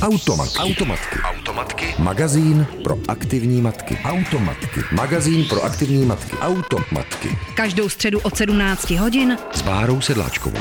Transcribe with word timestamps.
Automatky. 0.00 0.58
Automatky. 0.58 1.18
Automatky. 1.18 1.94
Magazín 1.98 2.66
pro 2.84 2.98
aktivní 3.08 3.60
matky. 3.60 3.98
Automatky. 4.04 4.80
Magazín 4.92 5.44
pro 5.44 5.64
aktivní 5.64 6.06
matky. 6.06 6.36
Automatky. 6.36 7.28
Každou 7.54 7.88
středu 7.88 8.20
od 8.20 8.36
17 8.36 8.90
hodin 8.90 9.38
S 9.52 9.62
Bárou 9.62 10.00
Sedláčkovou. 10.00 10.58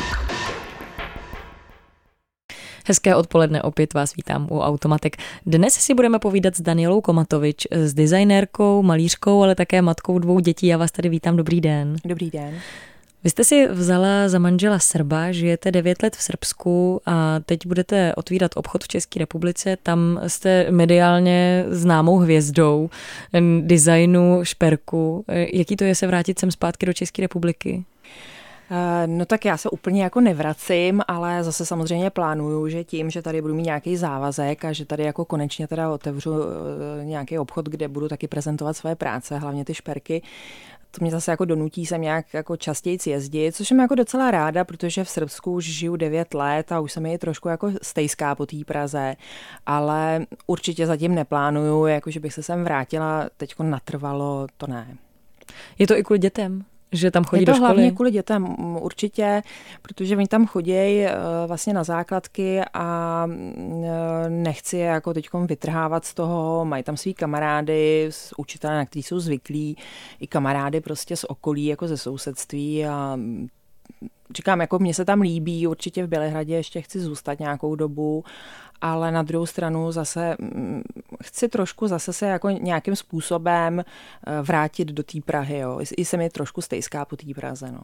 Hezké 2.88 3.16
odpoledne, 3.16 3.62
opět 3.62 3.94
vás 3.94 4.16
vítám 4.16 4.48
u 4.52 4.60
Automatek. 4.60 5.18
Dnes 5.46 5.74
si 5.74 5.94
budeme 5.94 6.20
povídat 6.20 6.56
s 6.56 6.62
Danielou 6.62 7.02
Komatovič, 7.02 7.68
s 7.72 7.94
designérkou, 7.94 8.84
malířkou, 8.84 9.44
ale 9.44 9.56
také 9.56 9.82
matkou 9.82 10.20
dvou 10.20 10.40
dětí. 10.40 10.68
Já 10.68 10.78
vás 10.78 10.92
tady 10.92 11.10
vítám, 11.10 11.38
dobrý 11.38 11.62
den. 11.62 11.96
Dobrý 12.06 12.30
den. 12.30 12.60
Vy 13.24 13.30
jste 13.30 13.44
si 13.44 13.68
vzala 13.68 14.30
za 14.30 14.40
manžela 14.40 14.80
Srba, 14.80 15.32
žijete 15.32 15.72
9 15.72 16.04
let 16.04 16.16
v 16.16 16.24
Srbsku 16.24 17.02
a 17.06 17.40
teď 17.46 17.68
budete 17.68 18.16
otvírat 18.16 18.52
obchod 18.56 18.84
v 18.84 18.88
České 18.88 19.20
republice. 19.20 19.78
Tam 19.84 20.22
jste 20.28 20.72
mediálně 20.72 21.66
známou 21.70 22.18
hvězdou 22.18 22.90
designu 23.62 24.40
šperku. 24.44 25.26
Jaký 25.54 25.76
to 25.76 25.84
je 25.84 25.96
se 25.96 26.08
vrátit 26.08 26.40
sem 26.40 26.52
zpátky 26.52 26.86
do 26.86 26.94
České 26.94 27.22
republiky? 27.22 27.86
No 29.06 29.26
tak 29.26 29.46
já 29.46 29.58
se 29.58 29.70
úplně 29.70 30.04
jako 30.04 30.22
nevracím, 30.22 31.02
ale 31.08 31.44
zase 31.44 31.66
samozřejmě 31.66 32.10
plánuju, 32.10 32.68
že 32.68 32.84
tím, 32.84 33.10
že 33.10 33.22
tady 33.22 33.42
budu 33.42 33.56
mít 33.56 33.64
nějaký 33.64 33.98
závazek 33.98 34.66
a 34.66 34.74
že 34.74 34.86
tady 34.86 35.04
jako 35.04 35.26
konečně 35.26 35.68
teda 35.68 35.92
otevřu 35.92 36.34
eh, 37.02 37.06
nějaký 37.06 37.40
obchod, 37.40 37.70
kde 37.70 37.88
budu 37.88 38.08
taky 38.08 38.28
prezentovat 38.28 38.74
své 38.74 38.96
práce, 38.96 39.38
hlavně 39.38 39.66
ty 39.66 39.74
šperky, 39.74 40.22
to 40.92 40.98
mě 41.02 41.12
zase 41.12 41.32
jako 41.32 41.46
donutí 41.46 41.86
sem 41.86 42.02
nějak 42.02 42.34
jako 42.34 42.58
častěji 42.58 42.98
jezdit, 43.06 43.56
což 43.56 43.68
jsem 43.68 43.80
jako 43.80 43.96
docela 43.96 44.32
ráda, 44.32 44.64
protože 44.64 45.04
v 45.04 45.10
Srbsku 45.10 45.54
už 45.54 45.66
žiju 45.66 45.96
9 45.96 46.34
let 46.34 46.72
a 46.72 46.80
už 46.80 46.92
se 46.92 47.00
mi 47.00 47.18
trošku 47.18 47.48
jako 47.48 47.72
stejská 47.82 48.36
po 48.36 48.46
té 48.46 48.58
Praze, 48.66 49.16
ale 49.66 50.26
určitě 50.48 50.88
zatím 50.88 51.16
neplánuju, 51.16 51.86
jako 51.86 52.12
že 52.12 52.20
bych 52.20 52.34
se 52.34 52.44
sem 52.44 52.64
vrátila 52.64 53.30
teď 53.38 53.56
natrvalo, 53.60 54.48
to 54.58 54.68
ne. 54.68 54.98
Je 55.80 55.88
to 55.88 55.98
i 55.98 56.04
kvůli 56.04 56.20
dětem? 56.20 56.66
Že 56.92 57.12
tam 57.12 57.24
chodí 57.24 57.42
je 57.42 57.46
to 57.46 57.52
do 57.52 57.56
školy? 57.56 57.68
hlavně 57.68 57.92
kvůli 57.92 58.12
dětem 58.12 58.56
určitě, 58.76 59.42
protože 59.82 60.18
oni 60.18 60.28
tam 60.28 60.46
chodí 60.46 60.74
eh, 60.74 61.14
vlastně 61.48 61.74
na 61.74 61.84
základky 61.84 62.62
a 62.74 63.28
eh, 63.28 64.30
nechci 64.30 64.78
je 64.78 64.86
jako 64.86 65.14
teď 65.14 65.30
vytrhávat 65.46 66.06
z 66.06 66.14
toho, 66.14 66.66
mají 66.66 66.84
tam 66.84 66.98
svý 66.98 67.14
kamarády, 67.14 68.08
z 68.10 68.34
učitele, 68.38 68.76
na 68.76 68.86
který 68.86 69.04
jsou 69.04 69.20
zvyklí, 69.20 69.78
i 70.20 70.28
kamarády 70.28 70.82
prostě 70.82 71.16
z 71.16 71.24
okolí, 71.24 71.66
jako 71.66 71.88
ze 71.88 71.98
sousedství 71.98 72.86
a 72.86 73.18
říkám, 74.36 74.62
jako 74.62 74.80
mně 74.80 74.94
se 74.94 75.06
tam 75.06 75.22
líbí, 75.22 75.68
určitě 75.68 76.06
v 76.06 76.10
Bělehradě 76.10 76.56
ještě 76.56 76.82
chci 76.82 77.00
zůstat 77.00 77.40
nějakou 77.40 77.76
dobu, 77.76 78.24
ale 78.82 79.12
na 79.12 79.24
druhou 79.24 79.46
stranu 79.46 79.92
zase 79.92 80.36
mm, 80.40 80.82
chci 81.24 81.50
trošku 81.50 81.88
zase 81.88 82.14
se 82.14 82.26
jako 82.26 82.50
nějakým 82.50 82.96
způsobem 82.96 83.80
eh, 83.80 84.42
vrátit 84.42 84.88
do 84.88 85.04
té 85.04 85.22
Prahy, 85.26 85.58
jo. 85.58 85.80
I 85.98 86.06
se 86.06 86.18
mi 86.18 86.30
trošku 86.30 86.62
stejská 86.62 87.06
po 87.06 87.16
té 87.16 87.34
Praze, 87.36 87.72
no. 87.72 87.82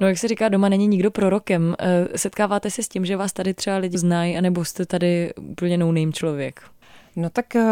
No 0.00 0.06
jak 0.06 0.18
se 0.18 0.28
říká, 0.28 0.48
doma 0.48 0.68
není 0.68 0.86
nikdo 0.86 1.10
prorokem. 1.10 1.74
Eh, 1.78 2.18
setkáváte 2.18 2.70
se 2.70 2.82
s 2.82 2.88
tím, 2.88 3.06
že 3.06 3.16
vás 3.16 3.32
tady 3.32 3.54
třeba 3.54 3.76
lidi 3.76 3.98
znají, 3.98 4.38
anebo 4.38 4.64
jste 4.64 4.86
tady 4.86 5.34
úplně 5.34 5.78
no 5.78 6.12
člověk? 6.12 6.60
No 7.16 7.30
tak 7.30 7.56
eh, 7.56 7.62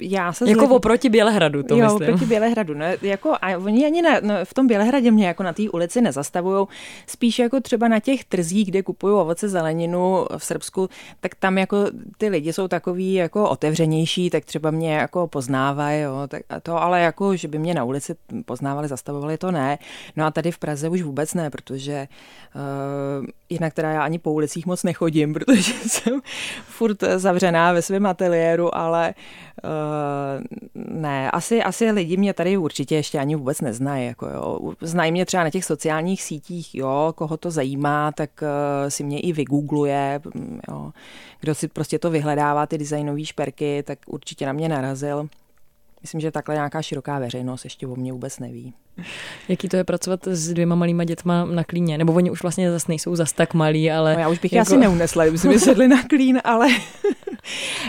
já 0.00 0.32
se... 0.32 0.50
Jako 0.50 0.66
zle... 0.66 0.76
oproti 0.76 1.08
Bělehradu, 1.08 1.62
to 1.62 1.76
jo, 1.76 1.84
myslím. 1.84 2.02
oproti 2.02 2.26
Bělehradu. 2.26 2.74
No, 2.74 2.84
jako, 3.02 3.34
a 3.42 3.56
oni 3.56 3.86
ani 3.86 4.02
na, 4.02 4.20
no, 4.22 4.34
v 4.44 4.54
tom 4.54 4.66
Bělehradě 4.66 5.10
mě 5.10 5.26
jako 5.26 5.42
na 5.42 5.52
té 5.52 5.62
ulici 5.70 6.00
nezastavují. 6.00 6.66
Spíš 7.06 7.38
jako 7.38 7.60
třeba 7.60 7.88
na 7.88 8.00
těch 8.00 8.24
trzích, 8.24 8.68
kde 8.68 8.82
kupují 8.82 9.14
ovoce, 9.14 9.48
zeleninu 9.48 10.26
v 10.38 10.44
Srbsku, 10.44 10.88
tak 11.20 11.34
tam 11.34 11.58
jako 11.58 11.76
ty 12.18 12.28
lidi 12.28 12.52
jsou 12.52 12.68
takový 12.68 13.14
jako 13.14 13.48
otevřenější, 13.48 14.30
tak 14.30 14.44
třeba 14.44 14.70
mě 14.70 14.94
jako 14.94 15.28
poznávají, 15.28 16.02
jo, 16.02 16.14
tak 16.28 16.42
a 16.48 16.60
to, 16.60 16.82
ale 16.82 17.00
jako, 17.00 17.36
že 17.36 17.48
by 17.48 17.58
mě 17.58 17.74
na 17.74 17.84
ulici 17.84 18.14
poznávali, 18.44 18.88
zastavovali, 18.88 19.38
to 19.38 19.50
ne. 19.50 19.78
No 20.16 20.24
a 20.24 20.30
tady 20.30 20.50
v 20.50 20.58
Praze 20.58 20.88
už 20.88 21.02
vůbec 21.02 21.34
ne, 21.34 21.50
protože 21.50 22.08
uh, 22.54 23.26
jinak 23.48 23.74
teda 23.74 23.90
já 23.90 24.02
ani 24.02 24.18
po 24.18 24.32
ulicích 24.32 24.66
moc 24.66 24.82
nechodím, 24.82 25.34
protože 25.34 25.72
jsem 25.72 26.20
furt 26.64 27.04
zavřená 27.16 27.72
ve 27.72 27.82
svém 27.82 28.06
ateliéru, 28.06 28.43
ale 28.74 29.14
uh, 29.64 30.44
ne, 30.74 31.30
asi, 31.30 31.62
asi 31.62 31.90
lidi 31.90 32.16
mě 32.16 32.34
tady 32.34 32.56
určitě 32.56 32.94
ještě 32.94 33.18
ani 33.18 33.36
vůbec 33.36 33.60
neznají. 33.60 34.06
Jako 34.06 34.26
jo. 34.26 34.72
Znají 34.80 35.12
mě 35.12 35.26
třeba 35.26 35.44
na 35.44 35.50
těch 35.50 35.64
sociálních 35.64 36.22
sítích, 36.22 36.74
jo, 36.74 37.12
koho 37.16 37.36
to 37.36 37.50
zajímá, 37.50 38.12
tak 38.12 38.30
uh, 38.42 38.88
si 38.88 39.04
mě 39.04 39.20
i 39.20 39.32
vygoogluje, 39.32 40.20
mm, 40.34 40.60
jo. 40.68 40.92
Kdo 41.40 41.54
si 41.54 41.68
prostě 41.68 41.98
to 41.98 42.10
vyhledává, 42.10 42.66
ty 42.66 42.78
designové 42.78 43.24
šperky, 43.24 43.82
tak 43.82 43.98
určitě 44.06 44.46
na 44.46 44.52
mě 44.52 44.68
narazil. 44.68 45.28
Myslím, 46.04 46.20
že 46.20 46.30
takhle 46.30 46.54
nějaká 46.54 46.82
široká 46.82 47.18
veřejnost 47.18 47.64
ještě 47.64 47.86
o 47.86 47.96
mě 47.96 48.12
vůbec 48.12 48.38
neví. 48.38 48.74
Jaký 49.48 49.68
to 49.68 49.76
je 49.76 49.84
pracovat 49.84 50.20
s 50.26 50.52
dvěma 50.52 50.74
malýma 50.74 51.04
dětma 51.04 51.44
na 51.44 51.64
klíně? 51.64 51.98
Nebo 51.98 52.12
oni 52.12 52.30
už 52.30 52.42
vlastně 52.42 52.70
zase 52.70 52.86
nejsou 52.88 53.16
zas 53.16 53.32
tak 53.32 53.54
malí, 53.54 53.90
ale... 53.90 54.14
No 54.14 54.20
já 54.20 54.28
už 54.28 54.38
bych 54.38 54.52
jako... 54.52 54.62
asi 54.62 54.76
neunesla, 54.76 55.26
kdyby 55.26 55.48
mi 55.48 55.58
sedli 55.58 55.88
na 55.88 56.02
klín, 56.02 56.40
ale 56.44 56.68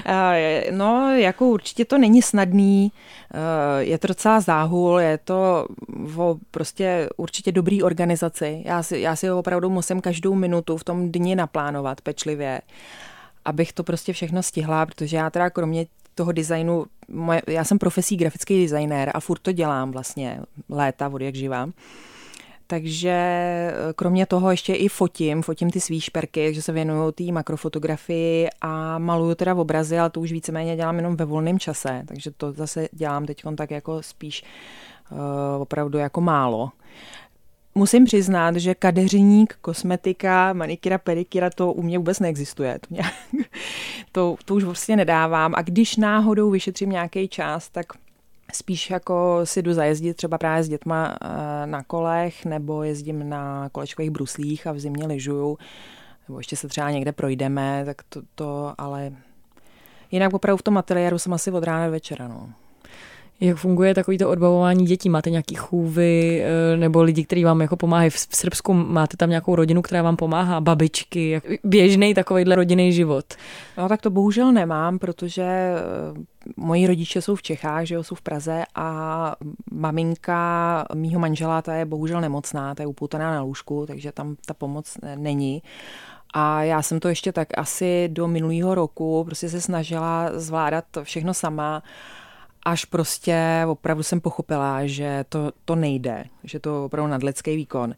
no, 0.72 1.16
jako 1.16 1.48
určitě 1.48 1.86
to 1.86 1.98
není 1.98 2.22
snadný, 2.22 2.92
je 3.80 3.98
to 3.98 4.08
docela 4.08 4.40
záhul, 4.40 5.00
je 5.00 5.18
to 5.18 5.68
o 6.18 6.38
prostě 6.52 7.10
určitě 7.18 7.52
dobrý 7.52 7.84
organizaci. 7.84 8.62
Já 8.66 8.84
si, 8.84 9.00
já 9.00 9.16
si 9.16 9.32
opravdu 9.32 9.70
musím 9.70 10.02
každou 10.02 10.36
minutu 10.36 10.78
v 10.78 10.84
tom 10.84 11.12
dni 11.12 11.36
naplánovat 11.36 12.02
pečlivě, 12.02 12.62
abych 13.46 13.74
to 13.74 13.84
prostě 13.84 14.14
všechno 14.14 14.44
stihla, 14.44 14.86
protože 14.86 15.18
já 15.18 15.30
teda 15.30 15.50
kromě 15.50 15.86
toho 16.16 16.32
designu, 16.32 16.86
moje, 17.08 17.42
já 17.48 17.64
jsem 17.64 17.80
profesí 17.80 18.18
grafický 18.18 18.62
designér 18.62 19.12
a 19.14 19.20
furt 19.20 19.40
to 19.40 19.52
dělám 19.52 19.92
vlastně 19.92 20.40
léta, 20.70 21.10
od 21.10 21.22
jak 21.22 21.36
živám. 21.36 21.74
Takže 22.68 23.10
eh, 23.10 23.74
kromě 23.96 24.26
toho 24.26 24.52
ještě 24.52 24.74
i 24.74 24.88
fotím, 24.88 25.42
fotím 25.42 25.70
ty 25.70 25.82
svý 25.82 26.02
šperky, 26.02 26.54
že 26.54 26.62
se 26.62 26.72
věnuju 26.72 27.12
té 27.12 27.24
makrofotografii 27.24 28.48
a 28.62 29.00
maluju 29.00 29.36
teda 29.36 29.54
v 29.54 29.60
obrazy, 29.60 30.00
ale 30.00 30.10
to 30.10 30.20
už 30.20 30.32
víceméně 30.32 30.76
dělám 30.76 30.96
jenom 30.96 31.16
ve 31.16 31.26
volném 31.26 31.60
čase, 31.60 32.04
takže 32.08 32.32
to 32.32 32.52
zase 32.52 32.88
dělám 32.92 33.26
teď 33.26 33.44
tak 33.58 33.72
jako 33.72 34.04
spíš 34.04 34.44
uh, 35.12 35.62
opravdu 35.62 35.98
jako 35.98 36.22
málo. 36.22 36.72
Musím 37.78 38.06
přiznat, 38.06 38.56
že 38.56 38.76
kadeřník, 38.76 39.58
kosmetika, 39.62 40.54
manikira, 40.54 40.98
pedikira, 40.98 41.50
to 41.50 41.74
u 41.74 41.82
mě 41.82 41.98
vůbec 41.98 42.20
neexistuje. 42.20 42.80
To, 42.80 42.94
nějak, 42.94 43.14
to, 44.12 44.36
to 44.46 44.56
už 44.56 44.64
vlastně 44.64 44.96
nedávám. 44.96 45.54
A 45.56 45.62
když 45.62 45.98
náhodou 45.98 46.50
vyšetřím 46.50 46.90
nějaký 46.90 47.28
čas, 47.28 47.70
tak 47.70 47.86
spíš 48.54 48.90
jako 48.90 49.42
si 49.44 49.62
jdu 49.62 49.74
zajezdit 49.74 50.18
třeba 50.18 50.38
právě 50.38 50.64
s 50.64 50.70
dětma 50.70 51.18
eh, 51.22 51.68
na 51.68 51.84
kolech 51.84 52.46
nebo 52.46 52.84
jezdím 52.84 53.30
na 53.30 53.70
kolečkových 53.70 54.12
bruslích 54.12 54.68
a 54.68 54.72
v 54.72 54.80
zimě 54.80 55.08
lyžuju 55.08 55.58
nebo 56.28 56.40
ještě 56.40 56.56
se 56.56 56.68
třeba 56.68 56.92
někde 56.92 57.12
projdeme, 57.12 57.84
tak 57.86 58.04
to, 58.10 58.22
to 58.36 58.74
ale 58.78 59.12
jinak 60.12 60.34
opravdu 60.34 60.58
v 60.58 60.64
tom 60.64 60.78
ateliéru 60.78 61.20
jsem 61.20 61.34
asi 61.34 61.52
od 61.52 61.64
rána 61.64 61.86
do 61.86 61.92
večera. 61.92 62.28
No. 62.28 62.50
Jak 63.40 63.58
funguje 63.58 63.94
takový 63.94 64.18
to 64.18 64.30
odbavování 64.30 64.86
dětí? 64.86 65.10
Máte 65.10 65.30
nějaký 65.30 65.56
chůvy 65.56 66.44
eh, 66.44 66.78
nebo 66.78 67.04
lidi, 67.04 67.26
kteří 67.26 67.44
vám 67.44 67.62
jako 67.62 67.76
pomáhají 67.76 68.10
v 68.10 68.18
Srbsku? 68.18 68.74
Máte 68.74 69.18
tam 69.18 69.30
nějakou 69.30 69.56
rodinu, 69.56 69.82
která 69.82 70.02
vám 70.02 70.16
pomáhá? 70.16 70.62
Babičky? 70.62 71.42
Běžný 71.64 72.14
takovýhle 72.14 72.56
rodinný 72.56 72.94
život? 72.94 73.26
No 73.78 73.90
tak 73.90 74.02
to 74.02 74.10
bohužel 74.10 74.52
nemám, 74.52 75.00
protože 75.00 75.44
eh, 75.44 75.76
moji 76.58 76.88
rodiče 76.88 77.22
jsou 77.22 77.36
v 77.36 77.42
Čechách, 77.42 77.86
že 77.86 77.96
jo, 77.96 78.04
jsou 78.04 78.16
v 78.16 78.22
Praze 78.22 78.64
a 78.76 79.36
maminka 79.72 80.86
mýho 80.94 81.20
manžela, 81.20 81.62
ta 81.62 81.74
je 81.74 81.86
bohužel 81.86 82.22
nemocná, 82.22 82.76
ta 82.76 82.84
je 82.84 82.88
upoutaná 82.88 83.32
na 83.32 83.42
lůžku, 83.42 83.86
takže 83.86 84.12
tam 84.12 84.36
ta 84.46 84.54
pomoc 84.54 84.98
není. 85.16 85.64
A 86.34 86.64
já 86.64 86.82
jsem 86.82 87.00
to 87.00 87.10
ještě 87.10 87.32
tak 87.32 87.48
asi 87.58 88.10
do 88.12 88.28
minulého 88.28 88.76
roku 88.76 89.24
prostě 89.24 89.50
se 89.50 89.62
snažila 89.62 90.30
zvládat 90.34 90.86
všechno 91.04 91.34
sama 91.34 91.84
až 92.66 92.86
prostě 92.86 93.64
opravdu 93.68 94.04
jsem 94.04 94.22
pochopila, 94.22 94.86
že 94.86 95.26
to, 95.30 95.52
to 95.66 95.76
nejde, 95.76 96.26
že 96.44 96.60
to 96.60 96.86
opravdu 96.86 97.12
nadlidský 97.12 97.56
výkon. 97.56 97.96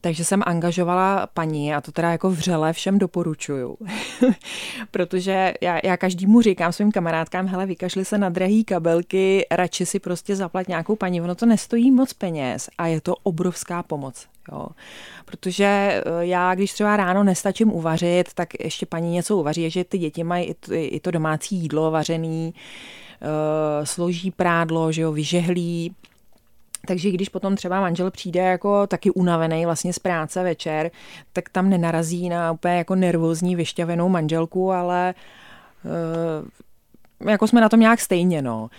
Takže 0.00 0.24
jsem 0.24 0.42
angažovala 0.46 1.26
paní 1.34 1.74
a 1.74 1.80
to 1.80 1.92
teda 1.92 2.10
jako 2.10 2.30
vřele 2.30 2.72
všem 2.72 2.98
doporučuju. 2.98 3.76
Protože 4.90 5.54
já, 5.60 5.80
já 5.84 5.96
každému 5.96 6.42
říkám 6.42 6.72
svým 6.72 6.92
kamarádkám, 6.92 7.46
hele, 7.46 7.66
vykašli 7.66 8.04
se 8.04 8.18
na 8.18 8.28
drahý 8.28 8.64
kabelky, 8.64 9.46
radši 9.50 9.86
si 9.86 9.98
prostě 9.98 10.36
zaplat 10.36 10.68
nějakou 10.68 10.96
paní, 10.96 11.20
ono 11.20 11.34
to 11.34 11.46
nestojí 11.46 11.90
moc 11.90 12.12
peněz 12.12 12.70
a 12.78 12.86
je 12.86 13.00
to 13.00 13.16
obrovská 13.22 13.82
pomoc. 13.82 14.26
Jo. 14.52 14.66
Protože 15.24 15.64
eh, 15.64 16.02
já, 16.20 16.54
když 16.54 16.72
třeba 16.72 16.96
ráno 16.96 17.24
nestačím 17.24 17.72
uvařit, 17.72 18.34
tak 18.34 18.48
ještě 18.60 18.86
paní 18.86 19.10
něco 19.10 19.36
uvaří, 19.36 19.70
že 19.70 19.84
ty 19.84 19.98
děti 19.98 20.24
mají 20.24 20.54
i 20.72 21.00
to, 21.00 21.10
domácí 21.10 21.56
jídlo 21.56 21.90
vařený, 21.90 22.54
uh, 22.54 23.84
složí 23.84 24.30
prádlo, 24.30 24.92
že 24.92 25.02
jo, 25.02 25.12
vyžehlí, 25.12 25.94
takže 26.86 27.10
když 27.10 27.28
potom 27.28 27.56
třeba 27.56 27.80
manžel 27.80 28.10
přijde 28.10 28.40
jako 28.40 28.86
taky 28.86 29.10
unavený 29.10 29.64
vlastně 29.64 29.92
z 29.92 29.98
práce 29.98 30.42
večer, 30.42 30.90
tak 31.32 31.48
tam 31.48 31.70
nenarazí 31.70 32.28
na 32.28 32.52
úplně 32.52 32.76
jako 32.76 32.94
nervózní 32.94 33.56
vyšťavenou 33.56 34.08
manželku, 34.08 34.72
ale 34.72 35.14
jako 37.26 37.46
jsme 37.46 37.60
na 37.60 37.68
tom 37.68 37.80
nějak 37.80 38.00
stejně, 38.00 38.42
no. 38.42 38.70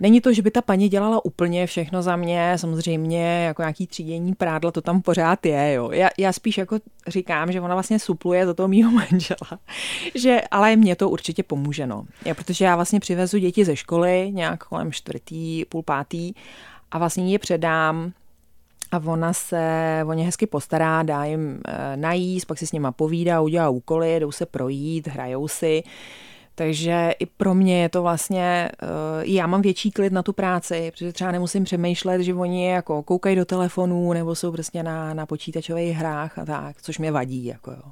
Není 0.00 0.20
to, 0.20 0.32
že 0.32 0.42
by 0.42 0.50
ta 0.50 0.62
paní 0.62 0.88
dělala 0.88 1.24
úplně 1.24 1.66
všechno 1.66 2.02
za 2.02 2.16
mě, 2.16 2.52
samozřejmě 2.56 3.44
jako 3.44 3.62
nějaký 3.62 3.86
třídění 3.86 4.34
prádla, 4.34 4.70
to 4.70 4.80
tam 4.80 5.02
pořád 5.02 5.46
je, 5.46 5.72
jo. 5.72 5.90
Já, 5.90 6.08
já 6.18 6.32
spíš 6.32 6.58
jako 6.58 6.78
říkám, 7.06 7.52
že 7.52 7.60
ona 7.60 7.74
vlastně 7.74 7.98
supluje 7.98 8.46
za 8.46 8.54
toho 8.54 8.68
mýho 8.68 8.90
manžela, 8.90 9.58
že, 10.14 10.40
ale 10.50 10.76
mě 10.76 10.96
to 10.96 11.10
určitě 11.10 11.42
pomůže, 11.42 11.86
no. 11.86 12.04
Já, 12.24 12.34
protože 12.34 12.64
já 12.64 12.76
vlastně 12.76 13.00
přivezu 13.00 13.38
děti 13.38 13.64
ze 13.64 13.76
školy, 13.76 14.30
nějak 14.32 14.64
kolem 14.64 14.92
čtvrtý, 14.92 15.64
půl 15.64 15.82
pátý 15.82 16.32
a 16.92 16.98
vlastně 16.98 17.32
je 17.32 17.38
předám 17.38 18.12
a 18.92 18.98
ona 19.06 19.32
se 19.32 19.64
o 20.06 20.12
ně 20.12 20.24
hezky 20.24 20.46
postará, 20.46 21.02
dá 21.02 21.24
jim 21.24 21.60
e, 21.68 21.96
najíst, 21.96 22.46
pak 22.46 22.58
si 22.58 22.66
s 22.66 22.72
nima 22.72 22.92
povídá, 22.92 23.40
udělá 23.40 23.68
úkoly, 23.68 24.20
jdou 24.20 24.32
se 24.32 24.46
projít, 24.46 25.08
hrajou 25.08 25.48
si. 25.48 25.82
Takže 26.54 27.14
i 27.18 27.26
pro 27.26 27.54
mě 27.54 27.82
je 27.82 27.88
to 27.88 28.02
vlastně, 28.02 28.70
uh, 28.82 28.88
já 29.24 29.46
mám 29.46 29.62
větší 29.62 29.90
klid 29.90 30.12
na 30.12 30.22
tu 30.22 30.32
práci, 30.32 30.90
protože 30.90 31.12
třeba 31.12 31.32
nemusím 31.32 31.64
přemýšlet, 31.64 32.22
že 32.22 32.34
oni 32.34 32.68
jako 32.68 33.02
koukají 33.02 33.36
do 33.36 33.44
telefonů 33.44 34.12
nebo 34.12 34.34
jsou 34.34 34.52
prostě 34.52 34.82
na, 34.82 35.14
na 35.14 35.26
počítačových 35.26 35.96
hrách 35.96 36.38
a 36.38 36.44
tak, 36.44 36.82
což 36.82 36.98
mě 36.98 37.12
vadí. 37.12 37.44
Jako 37.44 37.70
jo. 37.70 37.82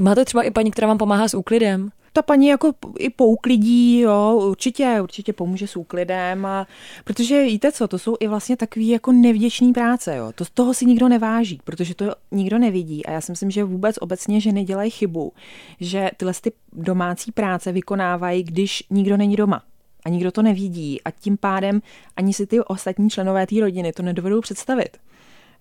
Máte 0.00 0.24
třeba 0.24 0.42
i 0.42 0.50
paní, 0.50 0.70
která 0.70 0.88
vám 0.88 0.98
pomáhá 0.98 1.28
s 1.28 1.34
úklidem? 1.34 1.90
ta 2.14 2.22
paní 2.22 2.46
jako 2.46 2.72
i 2.98 3.10
pouklidí, 3.10 4.00
jo, 4.00 4.40
určitě, 4.50 5.00
určitě 5.02 5.32
pomůže 5.32 5.66
s 5.66 5.76
úklidem, 5.76 6.46
a, 6.46 6.66
protože 7.04 7.44
víte 7.44 7.72
co, 7.72 7.88
to 7.88 7.98
jsou 7.98 8.16
i 8.20 8.28
vlastně 8.28 8.56
takový 8.56 8.88
jako 8.88 9.12
nevděčný 9.12 9.72
práce, 9.72 10.16
jo, 10.16 10.32
to 10.34 10.44
toho 10.54 10.74
si 10.74 10.86
nikdo 10.86 11.08
neváží, 11.08 11.60
protože 11.64 11.94
to 11.94 12.14
nikdo 12.30 12.58
nevidí 12.58 13.06
a 13.06 13.10
já 13.10 13.20
si 13.20 13.32
myslím, 13.32 13.50
že 13.50 13.64
vůbec 13.64 13.96
obecně 14.00 14.40
ženy 14.40 14.64
dělají 14.64 14.90
chybu, 14.90 15.32
že 15.80 16.10
tyhle 16.16 16.34
ty 16.40 16.52
domácí 16.72 17.32
práce 17.32 17.72
vykonávají, 17.72 18.42
když 18.42 18.84
nikdo 18.90 19.16
není 19.16 19.36
doma 19.36 19.62
a 20.04 20.08
nikdo 20.08 20.32
to 20.32 20.42
nevidí 20.42 21.02
a 21.02 21.10
tím 21.10 21.36
pádem 21.36 21.82
ani 22.16 22.34
si 22.34 22.46
ty 22.46 22.60
ostatní 22.60 23.10
členové 23.10 23.46
té 23.46 23.60
rodiny 23.60 23.92
to 23.92 24.02
nedovedou 24.02 24.40
představit, 24.40 24.98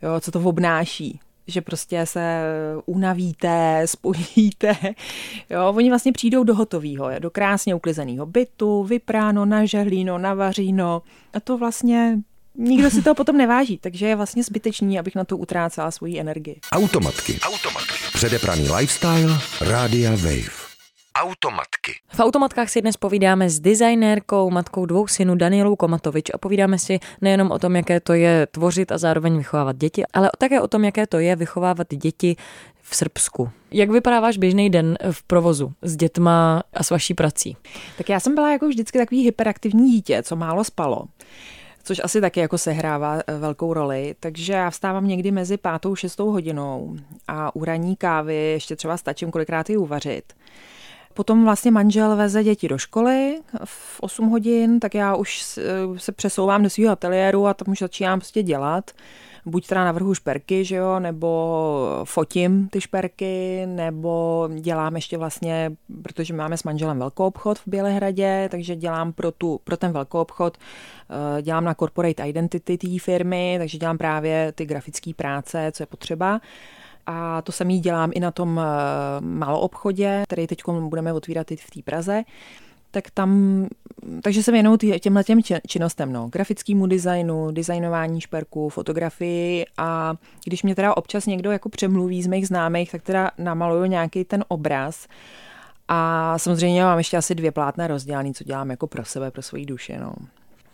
jo, 0.02 0.20
co 0.20 0.32
to 0.32 0.40
obnáší 0.40 1.20
že 1.48 1.62
prostě 1.62 2.06
se 2.06 2.42
unavíte, 2.86 3.82
spojíte. 3.86 4.76
Jo, 5.50 5.74
oni 5.76 5.90
vlastně 5.90 6.12
přijdou 6.12 6.44
do 6.44 6.56
hotového, 6.56 7.10
do 7.20 7.30
krásně 7.30 7.76
uklizeného 7.76 8.26
bytu, 8.26 8.84
vypráno, 8.84 9.46
nažehlíno, 9.46 10.18
navaříno. 10.18 11.02
A 11.34 11.40
to 11.40 11.58
vlastně 11.58 12.18
nikdo 12.58 12.90
si 12.90 13.02
toho 13.02 13.16
potom 13.16 13.38
neváží, 13.38 13.78
takže 13.78 14.08
je 14.08 14.16
vlastně 14.16 14.44
zbytečný, 14.44 15.00
abych 15.00 15.16
na 15.16 15.24
to 15.24 15.38
utrácela 15.38 15.92
svoji 15.92 16.20
energii. 16.20 16.60
Automatky. 16.72 17.40
Automatky. 17.40 17.94
Předepraný 18.14 18.70
lifestyle. 18.70 19.40
Rádia 19.62 20.12
Wave. 20.12 20.63
Automatky. 21.16 21.92
V 22.14 22.20
automatkách 22.20 22.70
si 22.70 22.82
dnes 22.82 22.98
povídáme 22.98 23.50
s 23.50 23.60
designérkou, 23.60 24.50
matkou 24.50 24.86
dvou 24.86 25.08
synů 25.08 25.36
Danielou 25.36 25.76
Komatovič 25.76 26.26
a 26.34 26.38
povídáme 26.38 26.80
si 26.80 27.00
nejenom 27.22 27.52
o 27.52 27.60
tom, 27.60 27.76
jaké 27.76 28.00
to 28.00 28.14
je 28.14 28.48
tvořit 28.52 28.92
a 28.92 28.98
zároveň 28.98 29.38
vychovávat 29.38 29.78
děti, 29.78 30.04
ale 30.14 30.30
také 30.38 30.62
o 30.62 30.68
tom, 30.68 30.86
jaké 30.86 31.08
to 31.08 31.20
je 31.20 31.36
vychovávat 31.36 31.88
děti 31.94 32.36
v 32.82 32.96
Srbsku. 32.96 33.50
Jak 33.72 33.90
vypadá 33.90 34.20
váš 34.20 34.38
běžný 34.38 34.70
den 34.70 34.98
v 35.12 35.24
provozu 35.24 35.74
s 35.82 35.96
dětma 35.96 36.64
a 36.74 36.84
s 36.84 36.90
vaší 36.90 37.14
prací? 37.14 37.58
Tak 37.98 38.10
já 38.10 38.20
jsem 38.20 38.36
byla 38.36 38.52
jako 38.52 38.68
vždycky 38.68 38.98
takový 38.98 39.24
hyperaktivní 39.24 39.92
dítě, 39.92 40.24
co 40.24 40.36
málo 40.36 40.64
spalo 40.64 41.06
což 41.84 42.02
asi 42.04 42.22
taky 42.22 42.40
jako 42.40 42.58
sehrává 42.58 43.20
eh, 43.28 43.38
velkou 43.38 43.74
roli. 43.74 44.16
Takže 44.20 44.54
já 44.54 44.70
vstávám 44.70 45.08
někdy 45.08 45.32
mezi 45.32 45.58
pátou, 45.58 45.96
šestou 45.96 46.32
hodinou 46.32 46.96
a 47.28 47.56
u 47.56 47.66
raní 47.66 47.96
kávy 47.96 48.36
ještě 48.36 48.76
třeba 48.76 48.98
stačím 48.98 49.32
kolikrát 49.32 49.70
i 49.70 49.78
uvařit. 49.78 50.34
Potom 51.14 51.44
vlastně 51.44 51.72
manžel 51.72 52.16
veze 52.16 52.44
děti 52.44 52.68
do 52.68 52.78
školy 52.78 53.40
v 53.66 54.00
8 54.02 54.30
hodin, 54.30 54.80
tak 54.80 54.96
já 54.96 55.16
už 55.16 55.60
se 55.98 56.12
přesouvám 56.12 56.64
do 56.64 56.70
svého 56.70 56.92
ateliéru 56.92 57.48
a 57.48 57.54
tam 57.54 57.72
už 57.72 57.80
začínám 57.80 58.20
prostě 58.20 58.44
dělat. 58.44 58.92
Buď 59.46 59.68
teda 59.68 59.86
navrhu 59.86 60.14
šperky, 60.14 60.66
že 60.66 60.76
jo, 60.76 61.00
nebo 61.00 62.02
fotím 62.04 62.70
ty 62.70 62.82
šperky, 62.82 63.66
nebo 63.66 64.50
dělám 64.60 64.96
ještě 64.96 65.18
vlastně, 65.18 65.72
protože 66.04 66.34
máme 66.34 66.58
s 66.58 66.64
manželem 66.64 67.00
velkou 67.00 67.26
obchod 67.26 67.60
v 67.60 67.68
Bělehradě, 67.68 68.48
takže 68.52 68.76
dělám 68.76 69.14
pro, 69.14 69.32
tu, 69.32 69.60
pro 69.64 69.78
ten 69.78 69.92
velkou 69.92 70.20
obchod, 70.20 70.58
eh, 71.38 71.42
dělám 71.42 71.64
na 71.64 71.74
corporate 71.74 72.30
identity 72.30 72.78
té 72.78 73.00
firmy, 73.00 73.56
takže 73.58 73.78
dělám 73.78 73.98
právě 73.98 74.52
ty 74.52 74.66
grafické 74.66 75.14
práce, 75.14 75.72
co 75.74 75.84
je 75.84 75.88
potřeba. 75.88 76.42
A 77.06 77.42
to 77.42 77.52
samý 77.52 77.80
dělám 77.80 78.12
i 78.14 78.20
na 78.20 78.32
tom 78.32 78.60
eh, 78.60 79.22
maloobchodě, 79.22 80.24
který 80.28 80.48
teď 80.48 80.64
budeme 80.68 81.14
otvírat 81.14 81.52
i 81.52 81.56
v 81.56 81.70
té 81.70 81.82
Praze. 81.82 82.24
Tak 82.92 83.12
tam, 83.12 83.68
takže 84.22 84.44
se 84.44 84.52
věnuju 84.52 84.78
těmhle 84.78 85.24
těm 85.24 85.40
činnostem, 85.68 86.14
no, 86.14 86.30
grafickému 86.32 86.88
designu, 86.88 87.52
designování 87.52 88.22
šperků, 88.22 88.70
fotografii. 88.70 89.66
A 89.78 90.16
když 90.46 90.64
mě 90.64 90.76
teda 90.76 90.98
občas 90.98 91.26
někdo 91.26 91.52
jako 91.52 91.70
přemluví 91.70 92.24
z 92.24 92.28
mých 92.28 92.48
známých, 92.48 92.92
tak 92.92 93.02
teda 93.02 93.32
namaluju 93.38 93.86
nějaký 93.86 94.24
ten 94.24 94.46
obraz. 94.48 95.08
A 95.88 96.38
samozřejmě 96.38 96.84
mám 96.84 96.98
ještě 96.98 97.18
asi 97.18 97.36
dvě 97.36 97.52
plátna 97.52 97.88
rozdělaný, 97.88 98.34
co 98.34 98.44
dělám 98.44 98.70
jako 98.70 98.88
pro 98.88 99.06
sebe, 99.06 99.32
pro 99.32 99.42
svoji 99.42 99.66
duši, 99.66 99.98
no. 99.98 100.14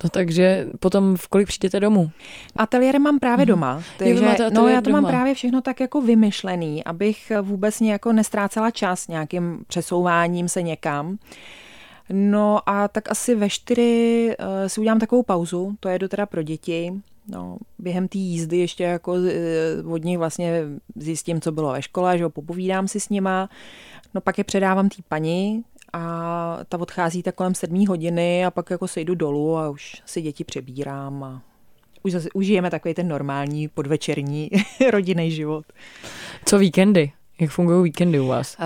No 0.03 0.09
takže 0.09 0.67
potom 0.79 1.15
v 1.15 1.27
kolik 1.27 1.47
přijdete 1.47 1.79
domů? 1.79 2.11
Ateliér 2.55 2.99
mám 2.99 3.19
právě 3.19 3.45
mhm. 3.45 3.47
doma, 3.47 3.83
takže 3.97 4.21
no 4.53 4.67
já 4.67 4.81
to 4.81 4.89
doma. 4.89 5.01
mám 5.01 5.11
právě 5.11 5.33
všechno 5.33 5.61
tak 5.61 5.79
jako 5.79 6.01
vymyšlený, 6.01 6.83
abych 6.83 7.31
vůbec 7.41 7.79
nějak 7.79 8.05
nestrácela 8.05 8.71
čas 8.71 9.07
nějakým 9.07 9.63
přesouváním 9.67 10.49
se 10.49 10.61
někam. 10.61 11.17
No 12.13 12.69
a 12.69 12.87
tak 12.87 13.11
asi 13.11 13.35
ve 13.35 13.49
čtyři 13.49 14.35
uh, 14.39 14.45
si 14.67 14.81
udělám 14.81 14.99
takovou 14.99 15.23
pauzu, 15.23 15.75
to 15.79 15.89
je 15.89 15.99
do 15.99 16.09
teda 16.09 16.25
pro 16.25 16.43
děti. 16.43 16.93
No, 17.27 17.57
během 17.79 18.07
té 18.07 18.17
jízdy 18.17 18.57
ještě 18.57 18.83
jako 18.83 19.13
uh, 19.13 19.93
od 19.93 20.03
nich 20.03 20.17
vlastně 20.17 20.63
zjistím, 20.95 21.41
co 21.41 21.51
bylo 21.51 21.71
ve 21.71 21.81
škole, 21.81 22.17
že 22.17 22.23
ho 22.23 22.29
popovídám 22.29 22.87
si 22.87 22.99
s 22.99 23.09
nima. 23.09 23.49
No 24.13 24.21
pak 24.21 24.37
je 24.37 24.43
předávám 24.43 24.89
té 24.89 25.01
paní, 25.07 25.63
a 25.93 26.59
ta 26.69 26.79
odchází 26.79 27.23
tak 27.23 27.35
kolem 27.35 27.55
sedmí 27.55 27.87
hodiny 27.87 28.45
a 28.45 28.51
pak 28.51 28.69
jako 28.69 28.87
sejdu 28.87 29.15
dolů 29.15 29.57
a 29.57 29.69
už 29.69 30.01
si 30.05 30.21
děti 30.21 30.43
přebírám 30.43 31.23
a 31.23 31.41
už 32.03 32.11
zase 32.11 32.29
užijeme 32.33 32.69
takový 32.69 32.93
ten 32.93 33.07
normální 33.07 33.67
podvečerní 33.67 34.49
rodinný 34.91 35.31
život. 35.31 35.65
Co 36.45 36.57
víkendy? 36.57 37.11
Jak 37.39 37.51
fungují 37.51 37.83
víkendy 37.83 38.19
u 38.19 38.27
vás? 38.27 38.57
Uh, 38.59 38.65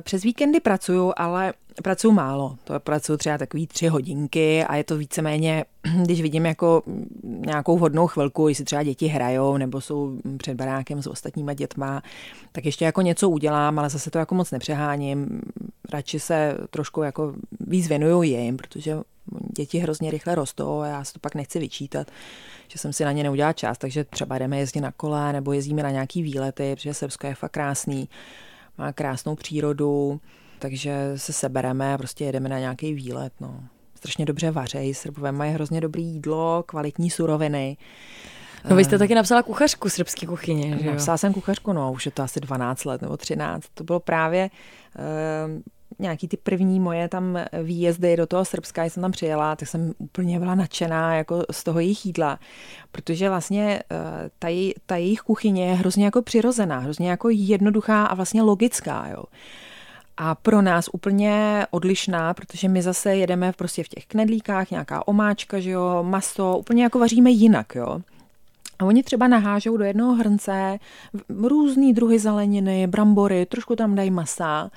přes 0.00 0.22
víkendy 0.22 0.60
pracuju, 0.60 1.12
ale 1.16 1.52
pracuji 1.82 2.12
málo. 2.12 2.56
To 2.64 2.80
pracuji 2.80 3.16
třeba 3.16 3.38
takový 3.38 3.66
tři 3.66 3.86
hodinky 3.86 4.64
a 4.64 4.76
je 4.76 4.84
to 4.84 4.96
víceméně, 4.96 5.64
když 6.04 6.22
vidím 6.22 6.46
jako 6.46 6.82
nějakou 7.22 7.78
hodnou 7.78 8.06
chvilku, 8.06 8.48
jestli 8.48 8.64
třeba 8.64 8.82
děti 8.82 9.06
hrajou 9.06 9.56
nebo 9.56 9.80
jsou 9.80 10.18
před 10.38 10.54
barákem 10.54 11.02
s 11.02 11.06
ostatníma 11.06 11.54
dětma, 11.54 12.02
tak 12.52 12.66
ještě 12.66 12.84
jako 12.84 13.02
něco 13.02 13.30
udělám, 13.30 13.78
ale 13.78 13.90
zase 13.90 14.10
to 14.10 14.18
jako 14.18 14.34
moc 14.34 14.50
nepřeháním. 14.50 15.40
Radši 15.92 16.20
se 16.20 16.58
trošku 16.70 17.02
jako 17.02 17.34
víc 17.60 17.88
věnuju 17.88 18.22
jim, 18.22 18.56
protože 18.56 18.96
děti 19.56 19.78
hrozně 19.78 20.10
rychle 20.10 20.34
rostou 20.34 20.80
a 20.80 20.86
já 20.86 21.04
si 21.04 21.12
to 21.12 21.18
pak 21.18 21.34
nechci 21.34 21.58
vyčítat, 21.58 22.10
že 22.68 22.78
jsem 22.78 22.92
si 22.92 23.04
na 23.04 23.12
ně 23.12 23.22
neudělala 23.22 23.52
čas, 23.52 23.78
takže 23.78 24.04
třeba 24.04 24.38
jdeme 24.38 24.58
jezdit 24.58 24.80
na 24.80 24.92
kole 24.92 25.32
nebo 25.32 25.52
jezdíme 25.52 25.82
na 25.82 25.90
nějaký 25.90 26.22
výlety, 26.22 26.76
protože 26.76 26.94
Srbsko 26.94 27.26
je 27.26 27.34
fakt 27.34 27.52
krásný, 27.52 28.08
má 28.78 28.92
krásnou 28.92 29.34
přírodu, 29.34 30.20
takže 30.58 31.12
se 31.16 31.32
sebereme 31.32 31.94
a 31.94 31.98
prostě 31.98 32.24
jedeme 32.24 32.48
na 32.48 32.58
nějaký 32.58 32.94
výlet. 32.94 33.32
No. 33.40 33.60
Strašně 33.94 34.26
dobře 34.26 34.50
vařejí, 34.50 34.94
Srbové 34.94 35.32
mají 35.32 35.52
hrozně 35.52 35.80
dobré 35.80 36.02
jídlo, 36.02 36.64
kvalitní 36.66 37.10
suroviny. 37.10 37.76
No 38.70 38.76
vy 38.76 38.84
jste 38.84 38.96
eh, 38.96 38.98
taky 38.98 39.14
napsala 39.14 39.42
kuchařku 39.42 39.88
srbské 39.88 40.26
kuchyně, 40.26 40.78
že 40.80 40.90
Napsala 40.90 41.18
jsem 41.18 41.32
kuchařku, 41.32 41.72
no, 41.72 41.92
už 41.92 42.06
je 42.06 42.12
to 42.12 42.22
asi 42.22 42.40
12 42.40 42.84
let 42.84 43.02
nebo 43.02 43.16
13. 43.16 43.66
To 43.74 43.84
bylo 43.84 44.00
právě 44.00 44.50
uh, 44.98 45.62
nějaký 45.98 46.28
ty 46.28 46.36
první 46.36 46.80
moje 46.80 47.08
tam 47.08 47.38
výjezdy 47.62 48.16
do 48.16 48.26
toho 48.26 48.44
Srbska, 48.44 48.84
jsem 48.84 49.00
tam 49.00 49.12
přijela, 49.12 49.56
tak 49.56 49.68
jsem 49.68 49.92
úplně 49.98 50.38
byla 50.38 50.54
nadšená 50.54 51.14
jako 51.14 51.42
z 51.50 51.64
toho 51.64 51.80
jejich 51.80 52.06
jídla, 52.06 52.38
protože 52.92 53.28
vlastně 53.28 53.82
uh, 53.90 53.98
ta, 54.38 54.48
ta 54.86 54.96
jejich 54.96 55.20
kuchyně 55.20 55.68
je 55.68 55.74
hrozně 55.74 56.04
jako 56.04 56.22
přirozená, 56.22 56.78
hrozně 56.78 57.10
jako 57.10 57.28
jednoduchá 57.28 58.04
a 58.04 58.14
vlastně 58.14 58.42
logická, 58.42 59.08
jo. 59.08 59.24
A 60.16 60.34
pro 60.34 60.62
nás 60.62 60.88
úplně 60.92 61.66
odlišná, 61.70 62.34
protože 62.34 62.68
my 62.68 62.82
zase 62.82 63.16
jedeme 63.16 63.52
prostě 63.52 63.84
v 63.84 63.88
těch 63.88 64.06
knedlíkách, 64.06 64.70
nějaká 64.70 65.08
omáčka, 65.08 65.60
že 65.60 65.70
jo, 65.70 66.02
maso, 66.02 66.58
úplně 66.58 66.82
jako 66.82 66.98
vaříme 66.98 67.30
jinak, 67.30 67.74
jo. 67.74 68.00
A 68.78 68.84
oni 68.84 69.02
třeba 69.02 69.28
nahážou 69.28 69.76
do 69.76 69.84
jednoho 69.84 70.14
hrnce 70.14 70.78
různý 71.28 71.92
druhy 71.92 72.18
zeleniny, 72.18 72.86
brambory, 72.86 73.46
trošku 73.46 73.76
tam 73.76 73.94
dají 73.94 74.10
masa, 74.10 74.70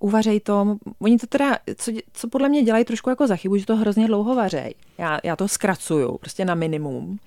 uvařej 0.00 0.40
to. 0.40 0.76
Oni 0.98 1.18
to 1.18 1.26
teda, 1.26 1.58
co, 1.76 1.92
co 2.12 2.28
podle 2.28 2.48
mě 2.48 2.62
dělají 2.62 2.84
trošku 2.84 3.10
jako 3.10 3.26
za 3.26 3.36
chybu, 3.36 3.56
že 3.56 3.66
to 3.66 3.76
hrozně 3.76 4.06
dlouho 4.06 4.34
vařej. 4.34 4.74
Já, 4.98 5.18
já 5.24 5.36
to 5.36 5.48
zkracuju 5.48 6.18
prostě 6.18 6.44
na 6.44 6.54
minimum. 6.54 7.18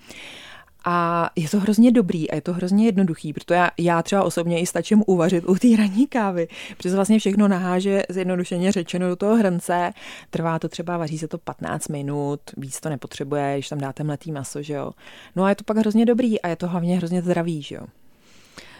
A 0.86 1.30
je 1.36 1.50
to 1.50 1.60
hrozně 1.60 1.92
dobrý 1.92 2.32
a 2.32 2.36
je 2.36 2.42
to 2.42 2.54
hrozně 2.54 2.86
jednoduchý, 2.86 3.34
protože 3.34 3.56
já, 3.56 3.72
já 3.78 4.04
třeba 4.04 4.24
osobně 4.24 4.60
i 4.62 4.66
stačím 4.66 5.04
uvařit 5.08 5.44
u 5.48 5.56
té 5.56 5.68
ranní 5.78 6.08
kávy, 6.08 6.48
protože 6.78 6.96
vlastně 6.96 7.20
všechno 7.20 7.48
naháže 7.48 8.04
zjednodušeně 8.10 8.72
řečeno 8.72 9.10
do 9.10 9.16
toho 9.16 9.36
hrnce. 9.36 9.94
Trvá 10.30 10.60
to 10.60 10.70
třeba, 10.70 10.98
vaří 10.98 11.18
se 11.18 11.28
to 11.28 11.38
15 11.38 11.88
minut, 11.88 12.40
víc 12.58 12.80
to 12.80 12.90
nepotřebuje, 12.90 13.54
když 13.54 13.70
tam 13.70 13.80
dáte 13.80 14.04
mletý 14.04 14.32
maso, 14.32 14.62
že 14.62 14.74
jo. 14.74 14.92
No 15.36 15.44
a 15.44 15.50
je 15.50 15.56
to 15.56 15.64
pak 15.64 15.78
hrozně 15.78 16.06
dobrý 16.06 16.42
a 16.42 16.48
je 16.48 16.56
to 16.56 16.68
hlavně 16.68 16.98
hrozně 16.98 17.22
zdravý, 17.22 17.62
že 17.62 17.76
jo. 17.76 17.86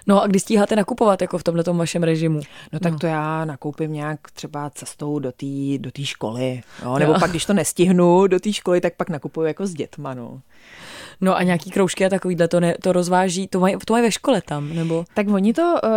No 0.10 0.24
a 0.24 0.28
kdy 0.28 0.40
stíháte 0.40 0.76
nakupovat 0.76 1.22
jako 1.22 1.38
v 1.38 1.44
tomhle 1.44 1.64
vašem 1.74 2.04
režimu? 2.04 2.42
No 2.74 2.80
tak 2.80 2.94
no. 2.94 3.00
to 3.00 3.08
já 3.08 3.46
nakoupím 3.46 3.94
nějak 3.94 4.32
třeba 4.32 4.70
cestou 4.70 5.20
do 5.20 5.32
té 5.32 5.78
do 5.78 5.92
tý 5.92 6.06
školy. 6.06 6.62
Jo? 6.84 7.00
Nebo 7.00 7.14
no. 7.14 7.20
pak, 7.20 7.30
když 7.30 7.46
to 7.46 7.54
nestihnu 7.54 8.28
do 8.28 8.40
té 8.40 8.54
školy, 8.54 8.82
tak 8.82 8.96
pak 8.96 9.10
nakupuju 9.10 9.48
jako 9.48 9.68
s 9.68 9.74
dětma. 9.74 10.14
No. 10.14 10.42
No 11.22 11.36
a 11.36 11.44
nějaký 11.44 11.72
kroužky 11.72 12.06
a 12.06 12.10
takovýhle 12.10 12.48
to, 12.48 12.60
ne, 12.60 12.76
to 12.82 12.92
rozváží, 12.92 13.48
to 13.48 13.60
mají, 13.60 13.76
to 13.86 13.94
mají 13.94 14.04
ve 14.04 14.12
škole 14.12 14.42
tam, 14.42 14.76
nebo? 14.76 15.06
Tak 15.14 15.28
oni 15.30 15.54
to, 15.54 15.76
uh, 15.84 15.90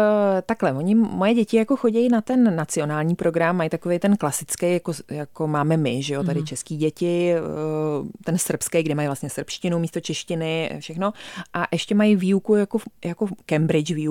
takhle, 0.46 0.72
oni, 0.72 0.94
moje 0.94 1.34
děti 1.34 1.56
jako 1.56 1.76
chodí 1.76 2.08
na 2.08 2.20
ten 2.20 2.56
nacionální 2.56 3.14
program, 3.14 3.56
mají 3.56 3.70
takový 3.70 3.98
ten 3.98 4.16
klasický, 4.16 4.72
jako, 4.72 4.92
jako 5.10 5.46
máme 5.46 5.76
my, 5.76 6.02
že 6.02 6.14
jo, 6.14 6.24
tady 6.24 6.40
mm. 6.40 6.46
český 6.46 6.76
děti, 6.76 7.34
uh, 8.00 8.08
ten 8.24 8.38
srbský, 8.38 8.82
kde 8.82 8.94
mají 8.94 9.08
vlastně 9.08 9.30
srbštinu 9.30 9.78
místo 9.78 10.00
češtiny, 10.00 10.76
všechno. 10.80 11.12
A 11.54 11.66
ještě 11.72 11.94
mají 11.94 12.16
výuku 12.16 12.54
jako, 12.54 12.78
jako 13.04 13.26
Cambridge 13.46 13.90
výuku, 13.90 14.01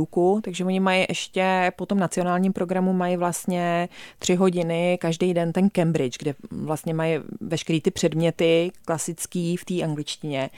takže 0.42 0.66
oni 0.66 0.80
mají 0.80 1.06
ještě 1.10 1.72
po 1.76 1.86
tom 1.86 2.00
nacionálním 2.00 2.54
programu 2.54 2.94
mají 2.94 3.18
vlastně 3.18 3.90
tři 4.20 4.36
hodiny 4.36 4.98
každý 5.02 5.34
den 5.34 5.52
ten 5.52 5.70
Cambridge, 5.70 6.18
kde 6.18 6.36
vlastně 6.52 6.94
mají 6.94 7.20
veškeré 7.42 7.82
ty 7.82 7.92
předměty 7.92 8.72
klasický 8.86 9.58
v 9.58 9.66
té 9.66 9.84
angličtině. 9.84 10.50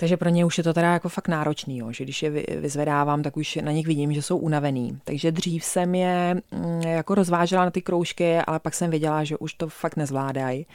Takže 0.00 0.16
pro 0.16 0.28
ně 0.28 0.44
už 0.44 0.58
je 0.58 0.64
to 0.64 0.74
teda 0.74 0.92
jako 0.92 1.08
fakt 1.08 1.28
náročný, 1.28 1.78
jo, 1.78 1.92
že 1.92 2.04
když 2.04 2.22
je 2.22 2.30
vyzvedávám, 2.60 3.22
tak 3.22 3.36
už 3.36 3.58
na 3.62 3.72
nich 3.72 3.86
vidím, 3.86 4.12
že 4.12 4.22
jsou 4.22 4.36
unavený. 4.36 4.98
Takže 5.04 5.32
dřív 5.32 5.64
jsem 5.64 5.94
je 5.94 6.34
mm, 6.50 6.82
jako 6.82 7.14
rozvážela 7.14 7.64
na 7.64 7.70
ty 7.70 7.82
kroužky, 7.82 8.38
ale 8.38 8.58
pak 8.58 8.74
jsem 8.74 8.90
věděla, 8.90 9.24
že 9.24 9.36
už 9.36 9.54
to 9.54 9.68
fakt 9.68 9.96
nezvládají. 9.96 10.66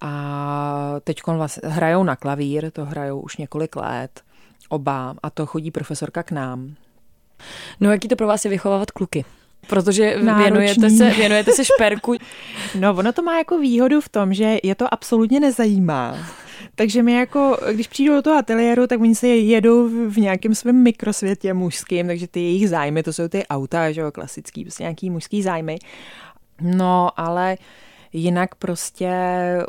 A 0.00 0.94
teď 1.04 1.26
vlastně 1.26 1.68
hrajou 1.68 2.04
na 2.04 2.16
klavír, 2.16 2.70
to 2.70 2.84
hrajou 2.84 3.20
už 3.20 3.36
několik 3.36 3.76
let, 3.76 4.20
oba, 4.68 5.14
a 5.22 5.30
to 5.30 5.46
chodí 5.46 5.70
profesorka 5.70 6.22
k 6.22 6.30
nám. 6.30 6.74
No 7.80 7.90
jaký 7.92 8.08
to 8.08 8.16
pro 8.16 8.26
vás 8.26 8.44
je 8.44 8.50
vychovávat 8.50 8.90
kluky? 8.90 9.24
Protože 9.66 10.18
věnujete 10.18 10.90
se, 10.90 11.10
věnujete 11.10 11.52
se 11.52 11.64
šperku. 11.64 12.14
No, 12.80 12.94
ono 12.94 13.12
to 13.12 13.22
má 13.22 13.38
jako 13.38 13.58
výhodu 13.58 14.00
v 14.00 14.08
tom, 14.08 14.34
že 14.34 14.58
je 14.62 14.74
to 14.74 14.94
absolutně 14.94 15.40
nezajímá. 15.40 16.16
Takže 16.74 17.02
my 17.02 17.12
jako, 17.12 17.58
když 17.72 17.88
přijdou 17.88 18.14
do 18.14 18.22
toho 18.22 18.38
ateliéru, 18.38 18.86
tak 18.86 19.00
oni 19.00 19.14
se 19.14 19.28
jedou 19.28 19.88
v 19.88 20.16
nějakém 20.16 20.54
svém 20.54 20.82
mikrosvětě 20.82 21.54
mužským, 21.54 22.06
takže 22.06 22.28
ty 22.28 22.40
jejich 22.40 22.68
zájmy, 22.68 23.02
to 23.02 23.12
jsou 23.12 23.28
ty 23.28 23.46
auta, 23.46 23.92
že 23.92 24.00
jo, 24.00 24.10
klasický, 24.12 24.64
prostě 24.64 24.82
nějaký 24.82 25.10
mužský 25.10 25.42
zájmy. 25.42 25.78
No, 26.60 27.20
ale 27.20 27.56
jinak 28.12 28.54
prostě 28.54 29.12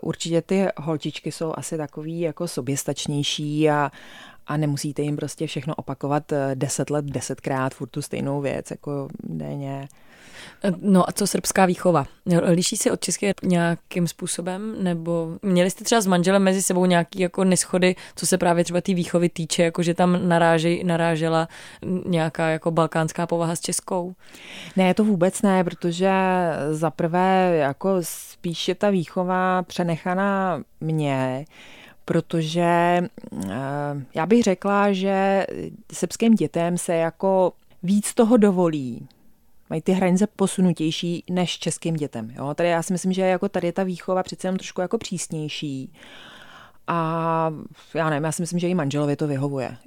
určitě 0.01 0.41
ty 0.41 0.65
holčičky 0.77 1.31
jsou 1.31 1.53
asi 1.57 1.77
takový 1.77 2.19
jako 2.19 2.47
soběstačnější 2.47 3.69
a, 3.69 3.91
a 4.47 4.57
nemusíte 4.57 5.01
jim 5.01 5.15
prostě 5.15 5.47
všechno 5.47 5.75
opakovat 5.75 6.31
eh, 6.31 6.51
deset 6.55 6.89
let, 6.89 7.05
desetkrát, 7.05 7.73
furt 7.73 7.89
tu 7.89 8.01
stejnou 8.01 8.41
věc, 8.41 8.71
jako 8.71 9.07
denně. 9.23 9.87
No 10.81 11.09
a 11.09 11.11
co 11.11 11.27
srbská 11.27 11.65
výchova? 11.65 12.05
Liší 12.43 12.77
se 12.77 12.91
od 12.91 13.01
české 13.01 13.33
nějakým 13.43 14.07
způsobem? 14.07 14.83
Nebo 14.83 15.37
měli 15.41 15.69
jste 15.69 15.83
třeba 15.83 16.01
s 16.01 16.07
manželem 16.07 16.43
mezi 16.43 16.61
sebou 16.61 16.85
nějaký 16.85 17.19
jako 17.19 17.43
neschody, 17.43 17.95
co 18.15 18.25
se 18.25 18.37
právě 18.37 18.63
třeba 18.63 18.81
té 18.81 18.93
výchovy 18.93 19.29
týče, 19.29 19.63
jako 19.63 19.83
že 19.83 19.93
tam 19.93 20.27
narážej, 20.27 20.83
narážela 20.83 21.47
nějaká 22.05 22.49
jako 22.49 22.71
balkánská 22.71 23.27
povaha 23.27 23.55
s 23.55 23.59
českou? 23.59 24.13
Ne, 24.75 24.93
to 24.93 25.03
vůbec 25.03 25.41
ne, 25.41 25.63
protože 25.63 26.11
za 26.71 26.91
prvé 26.91 27.55
jako 27.55 27.97
spíše 28.01 28.75
ta 28.75 28.89
výchova 28.89 29.63
přenechaná 29.63 30.63
mě, 30.81 31.45
protože 32.05 32.61
eh, 32.61 33.49
já 34.15 34.25
bych 34.25 34.43
řekla, 34.43 34.93
že 34.93 35.45
srbským 35.91 36.33
dětem 36.33 36.77
se 36.77 36.95
jako 36.95 37.53
víc 37.83 38.13
toho 38.13 38.37
dovolí 38.37 39.07
mají 39.73 39.81
ty 39.81 39.91
hranice 39.91 40.27
posunutější 40.27 41.23
než 41.29 41.59
českým 41.59 41.95
dětem. 41.95 42.31
Jo? 42.35 42.53
Tady 42.53 42.69
já 42.69 42.83
si 42.83 42.93
myslím, 42.93 43.13
že 43.13 43.21
jako 43.21 43.49
tady 43.49 43.67
je 43.67 43.73
ta 43.73 43.83
výchova 43.83 44.23
přece 44.23 44.47
jenom 44.47 44.57
trošku 44.57 44.81
jako 44.81 44.97
přísnější. 44.97 45.93
A 46.87 47.53
já 47.93 48.09
nevím, 48.09 48.23
já 48.23 48.31
si 48.31 48.41
myslím, 48.41 48.59
že 48.59 48.67
i 48.67 48.75
manželovi 48.75 49.15
to 49.15 49.27
vyhovuje. 49.27 49.77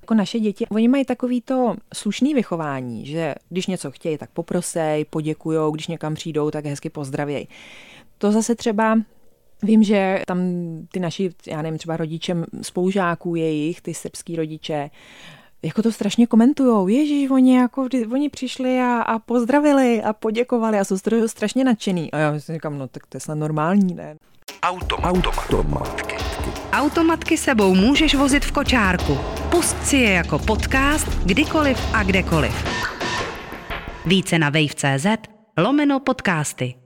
Jako 0.00 0.14
naše 0.14 0.40
děti, 0.40 0.66
oni 0.66 0.88
mají 0.88 1.04
takový 1.04 1.40
to 1.40 1.76
slušný 1.94 2.34
vychování, 2.34 3.06
že 3.06 3.34
když 3.48 3.66
něco 3.66 3.90
chtějí, 3.90 4.18
tak 4.18 4.30
poprosej, 4.30 5.04
poděkujou, 5.04 5.70
když 5.70 5.88
někam 5.88 6.14
přijdou, 6.14 6.50
tak 6.50 6.66
hezky 6.66 6.90
pozdravěj. 6.90 7.46
To 8.18 8.32
zase 8.32 8.54
třeba 8.54 8.98
Vím, 9.64 9.82
že 9.82 10.22
tam 10.26 10.38
ty 10.92 11.00
naši, 11.00 11.30
já 11.46 11.62
nevím, 11.62 11.78
třeba 11.78 11.96
rodiče 11.96 12.36
spolužáků 12.62 13.34
jejich, 13.34 13.80
ty 13.80 13.94
srbský 13.94 14.36
rodiče, 14.36 14.90
jako 15.62 15.82
to 15.82 15.92
strašně 15.92 16.26
komentujou. 16.26 16.88
Ježíš, 16.88 17.30
oni 17.30 17.56
jako 17.56 17.88
oni 18.12 18.28
přišli 18.28 18.80
a, 18.80 19.02
a 19.02 19.18
pozdravili 19.18 20.02
a 20.02 20.12
poděkovali 20.12 20.78
a 20.78 20.84
jsou 20.84 20.96
strašně 21.26 21.64
nadšený. 21.64 22.12
A 22.12 22.18
já 22.18 22.40
si 22.40 22.52
říkám, 22.52 22.78
no 22.78 22.88
tak 22.88 23.06
to 23.06 23.16
je 23.16 23.20
snad 23.20 23.34
normální, 23.34 23.94
ne? 23.94 24.16
Automatky. 24.62 26.16
Automatky 26.72 27.36
sebou 27.36 27.74
můžeš 27.74 28.14
vozit 28.14 28.44
v 28.44 28.52
kočárku. 28.52 29.18
Pust 29.50 29.86
si 29.86 29.96
je 29.96 30.10
jako 30.10 30.38
podcast 30.38 31.08
kdykoliv 31.24 31.94
a 31.94 32.02
kdekoliv. 32.02 32.64
Více 34.06 34.38
na 34.38 34.50
wave.cz 34.50 35.06
lomeno 35.58 36.00
podcasty. 36.00 36.83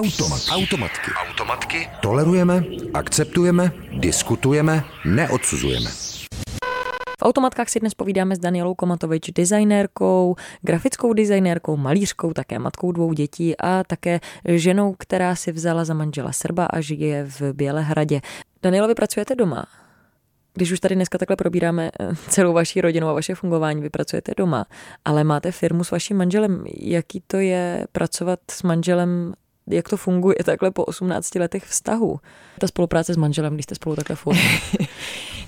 Automat. 0.00 0.40
Automatky. 0.50 1.10
Automatky. 1.28 1.88
Tolerujeme, 2.00 2.64
akceptujeme, 2.94 3.72
diskutujeme, 4.00 4.84
neodsuzujeme. 5.04 5.90
V 7.20 7.22
automatkách 7.22 7.68
si 7.68 7.80
dnes 7.80 7.92
povídáme 7.94 8.36
s 8.36 8.38
Danielou 8.38 8.74
Komatovič, 8.74 9.30
designérkou, 9.30 10.36
grafickou 10.62 11.12
designérkou, 11.12 11.76
malířkou, 11.76 12.32
také 12.32 12.58
matkou 12.58 12.92
dvou 12.92 13.12
dětí 13.12 13.56
a 13.60 13.84
také 13.84 14.20
ženou, 14.44 14.94
která 14.98 15.36
si 15.36 15.52
vzala 15.52 15.84
za 15.84 15.94
manžela 15.94 16.32
Srba 16.32 16.66
a 16.66 16.80
žije 16.80 17.24
v 17.24 17.52
Bělehradě. 17.52 18.20
Danielo, 18.62 18.88
vy 18.88 18.94
pracujete 18.94 19.34
doma? 19.34 19.64
Když 20.54 20.72
už 20.72 20.80
tady 20.80 20.94
dneska 20.94 21.18
takhle 21.18 21.36
probíráme 21.36 21.90
eh, 22.00 22.08
celou 22.28 22.52
vaši 22.52 22.80
rodinu 22.80 23.08
a 23.08 23.12
vaše 23.12 23.34
fungování, 23.34 23.82
vy 23.82 23.90
pracujete 23.90 24.32
doma, 24.36 24.66
ale 25.04 25.24
máte 25.24 25.52
firmu 25.52 25.84
s 25.84 25.90
vaším 25.90 26.16
manželem. 26.16 26.64
Jaký 26.80 27.22
to 27.26 27.36
je 27.36 27.86
pracovat 27.92 28.40
s 28.50 28.62
manželem 28.62 29.34
jak 29.66 29.88
to 29.88 29.96
funguje 29.96 30.36
takhle 30.44 30.70
po 30.70 30.84
18 30.84 31.34
letech 31.34 31.64
vztahu? 31.64 32.20
Ta 32.58 32.66
spolupráce 32.66 33.14
s 33.14 33.16
manželem, 33.16 33.54
když 33.54 33.64
jste 33.64 33.74
spolu 33.74 33.96
takhle 33.96 34.16
furt. 34.16 34.38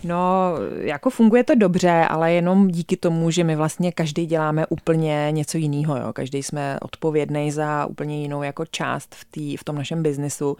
No, 0.04 0.54
jako 0.80 1.10
funguje 1.10 1.44
to 1.44 1.54
dobře, 1.54 2.06
ale 2.08 2.32
jenom 2.32 2.68
díky 2.68 2.96
tomu, 2.96 3.30
že 3.30 3.44
my 3.44 3.56
vlastně 3.56 3.92
každý 3.92 4.26
děláme 4.26 4.66
úplně 4.66 5.28
něco 5.30 5.58
jiného. 5.58 5.96
Jo. 5.96 6.12
Každý 6.12 6.42
jsme 6.42 6.78
odpovědný 6.80 7.50
za 7.50 7.86
úplně 7.86 8.22
jinou 8.22 8.42
jako 8.42 8.66
část 8.66 9.14
v, 9.14 9.24
tý, 9.24 9.56
v 9.56 9.64
tom 9.64 9.76
našem 9.76 10.02
biznesu, 10.02 10.56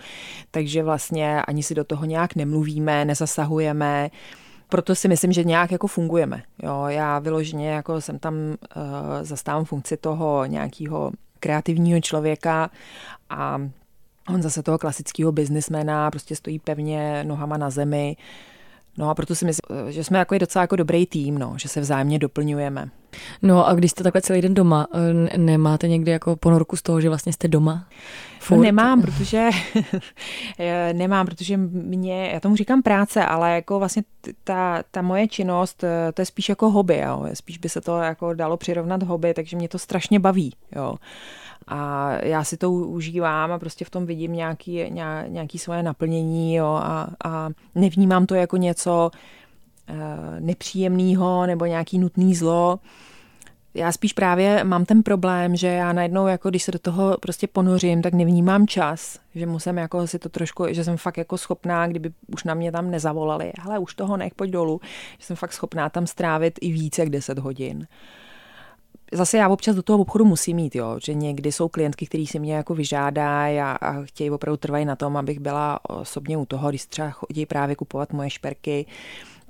takže 0.51 0.83
vlastně 0.83 1.43
ani 1.43 1.63
si 1.63 1.75
do 1.75 1.85
toho 1.85 2.05
nějak 2.05 2.35
nemluvíme, 2.35 3.05
nezasahujeme 3.05 4.11
proto 4.69 4.95
si 4.95 5.09
myslím, 5.09 5.33
že 5.33 5.45
nějak 5.45 5.73
jako 5.73 5.87
fungujeme. 5.87 6.43
Jo, 6.63 6.85
já 6.89 7.19
vyloženě 7.19 7.71
jako 7.71 8.01
jsem 8.01 8.19
tam 8.19 8.35
uh, 8.35 8.55
zastávám 9.23 9.65
funkci 9.65 9.97
toho 9.97 10.45
nějakého 10.47 11.13
kreativního 11.43 12.01
člověka 12.01 12.71
a 13.31 13.59
on 14.29 14.43
zase 14.43 14.63
toho 14.63 14.79
klasického 14.79 15.33
biznismena 15.33 16.11
prostě 16.11 16.37
stojí 16.37 16.59
pevně 16.59 17.25
nohama 17.25 17.57
na 17.57 17.71
zemi. 17.71 18.17
No 18.99 19.11
a 19.11 19.15
proto 19.15 19.35
si 19.35 19.45
myslím, 19.45 19.93
že 19.93 20.05
jsme 20.05 20.19
jako 20.19 20.39
docela 20.39 20.63
jako 20.63 20.77
dobrý 20.77 21.07
tým, 21.07 21.39
no, 21.39 21.55
že 21.57 21.69
se 21.69 21.81
vzájemně 21.81 22.19
doplňujeme. 22.19 22.89
No 23.43 23.67
a 23.69 23.75
když 23.75 23.91
jste 23.91 24.03
takhle 24.03 24.23
celý 24.23 24.41
den 24.43 24.55
doma, 24.55 24.87
nemáte 25.37 25.89
někdy 25.89 26.11
jako 26.11 26.37
ponorku 26.37 26.77
z 26.77 26.83
toho, 26.83 27.01
že 27.01 27.09
vlastně 27.09 27.33
jste 27.33 27.49
doma? 27.49 27.89
Furt? 28.43 28.61
Nemám, 28.61 29.03
protože 29.03 29.51
nemám, 30.93 31.27
protože 31.27 31.57
mě, 31.57 32.31
já 32.33 32.41
tomu 32.41 32.57
říkám 32.57 32.83
práce, 32.83 33.27
ale 33.27 33.55
jako 33.55 33.79
vlastně 33.79 34.03
ta, 34.45 34.83
ta 34.91 35.03
moje 35.03 35.29
činnost, 35.29 35.85
to 36.15 36.23
je 36.23 36.27
spíš 36.27 36.49
jako 36.49 36.71
hobby, 36.71 36.99
jo. 36.99 37.27
spíš 37.35 37.59
by 37.59 37.69
se 37.69 37.81
to 37.81 37.99
jako 37.99 38.35
dalo 38.35 38.57
přirovnat 38.57 39.03
hobby, 39.03 39.35
takže 39.35 39.57
mě 39.57 39.69
to 39.69 39.79
strašně 39.79 40.21
baví, 40.21 40.55
jo. 40.77 40.95
A 41.69 42.11
já 42.23 42.45
si 42.45 42.57
to 42.57 42.73
užívám 42.73 43.53
a 43.53 43.59
prostě 43.59 43.85
v 43.85 43.91
tom 43.91 44.07
vidím 44.07 44.33
nějaký, 44.33 44.91
nějaký 45.27 45.59
svoje 45.59 45.83
naplnění 45.83 46.55
jo, 46.55 46.67
a, 46.67 47.09
a 47.25 47.49
nevnímám 47.75 48.27
to 48.27 48.35
jako 48.35 48.57
něco 48.57 49.11
uh, 49.91 49.97
nepříjemného 50.41 51.47
nebo 51.47 51.67
nějaký 51.67 51.99
nutný 51.99 52.35
zlo. 52.35 52.79
Já 53.75 53.93
spíš 53.93 54.13
právě 54.13 54.65
mám 54.65 54.85
ten 54.85 55.03
problém, 55.03 55.57
že 55.57 55.67
já 55.67 55.93
najednou, 55.93 56.27
jako 56.27 56.51
když 56.51 56.63
se 56.63 56.73
do 56.73 56.79
toho 56.79 57.17
prostě 57.21 57.47
ponořím, 57.47 58.03
tak 58.03 58.15
nevnímám 58.15 58.67
čas, 58.67 59.19
že 59.35 59.47
musím 59.47 59.79
jako 59.79 60.07
si 60.07 60.19
to 60.19 60.29
trošku, 60.29 60.65
že 60.71 60.85
jsem 60.85 60.97
fakt 60.97 61.17
jako 61.17 61.39
schopná, 61.39 61.87
kdyby 61.87 62.13
už 62.27 62.45
na 62.45 62.55
mě 62.55 62.73
tam 62.73 62.91
nezavolali, 62.91 63.53
ale 63.65 63.79
už 63.79 63.95
toho 63.95 64.17
nech, 64.17 64.35
pojď 64.35 64.51
dolů, 64.51 64.81
že 65.19 65.27
jsem 65.27 65.37
fakt 65.37 65.53
schopná 65.53 65.89
tam 65.89 66.07
strávit 66.07 66.59
i 66.61 66.73
více 66.73 67.03
jak 67.03 67.11
10 67.11 67.39
hodin. 67.39 67.87
Zase 69.15 69.39
já 69.39 69.49
občas 69.49 69.77
do 69.77 69.83
toho 69.83 69.99
obchodu 69.99 70.25
musím 70.25 70.57
mít, 70.57 70.75
jo, 70.75 70.99
že 71.05 71.15
někdy 71.15 71.53
jsou 71.53 71.69
klientky, 71.69 72.07
kteří 72.07 72.27
si 72.27 72.39
mě 72.39 72.55
jako 72.55 72.75
vyžádají 72.75 73.61
a, 73.61 73.73
a 73.73 74.03
chtějí 74.03 74.31
opravdu 74.31 74.57
trvají 74.57 74.85
na 74.85 74.97
tom, 74.97 75.17
abych 75.17 75.41
byla 75.41 75.81
osobně 75.91 76.37
u 76.37 76.47
toho, 76.47 76.69
když 76.69 76.87
třeba 76.87 77.11
chodí 77.11 77.47
právě 77.47 77.77
kupovat 77.77 78.13
moje 78.13 78.31
šperky, 78.31 78.87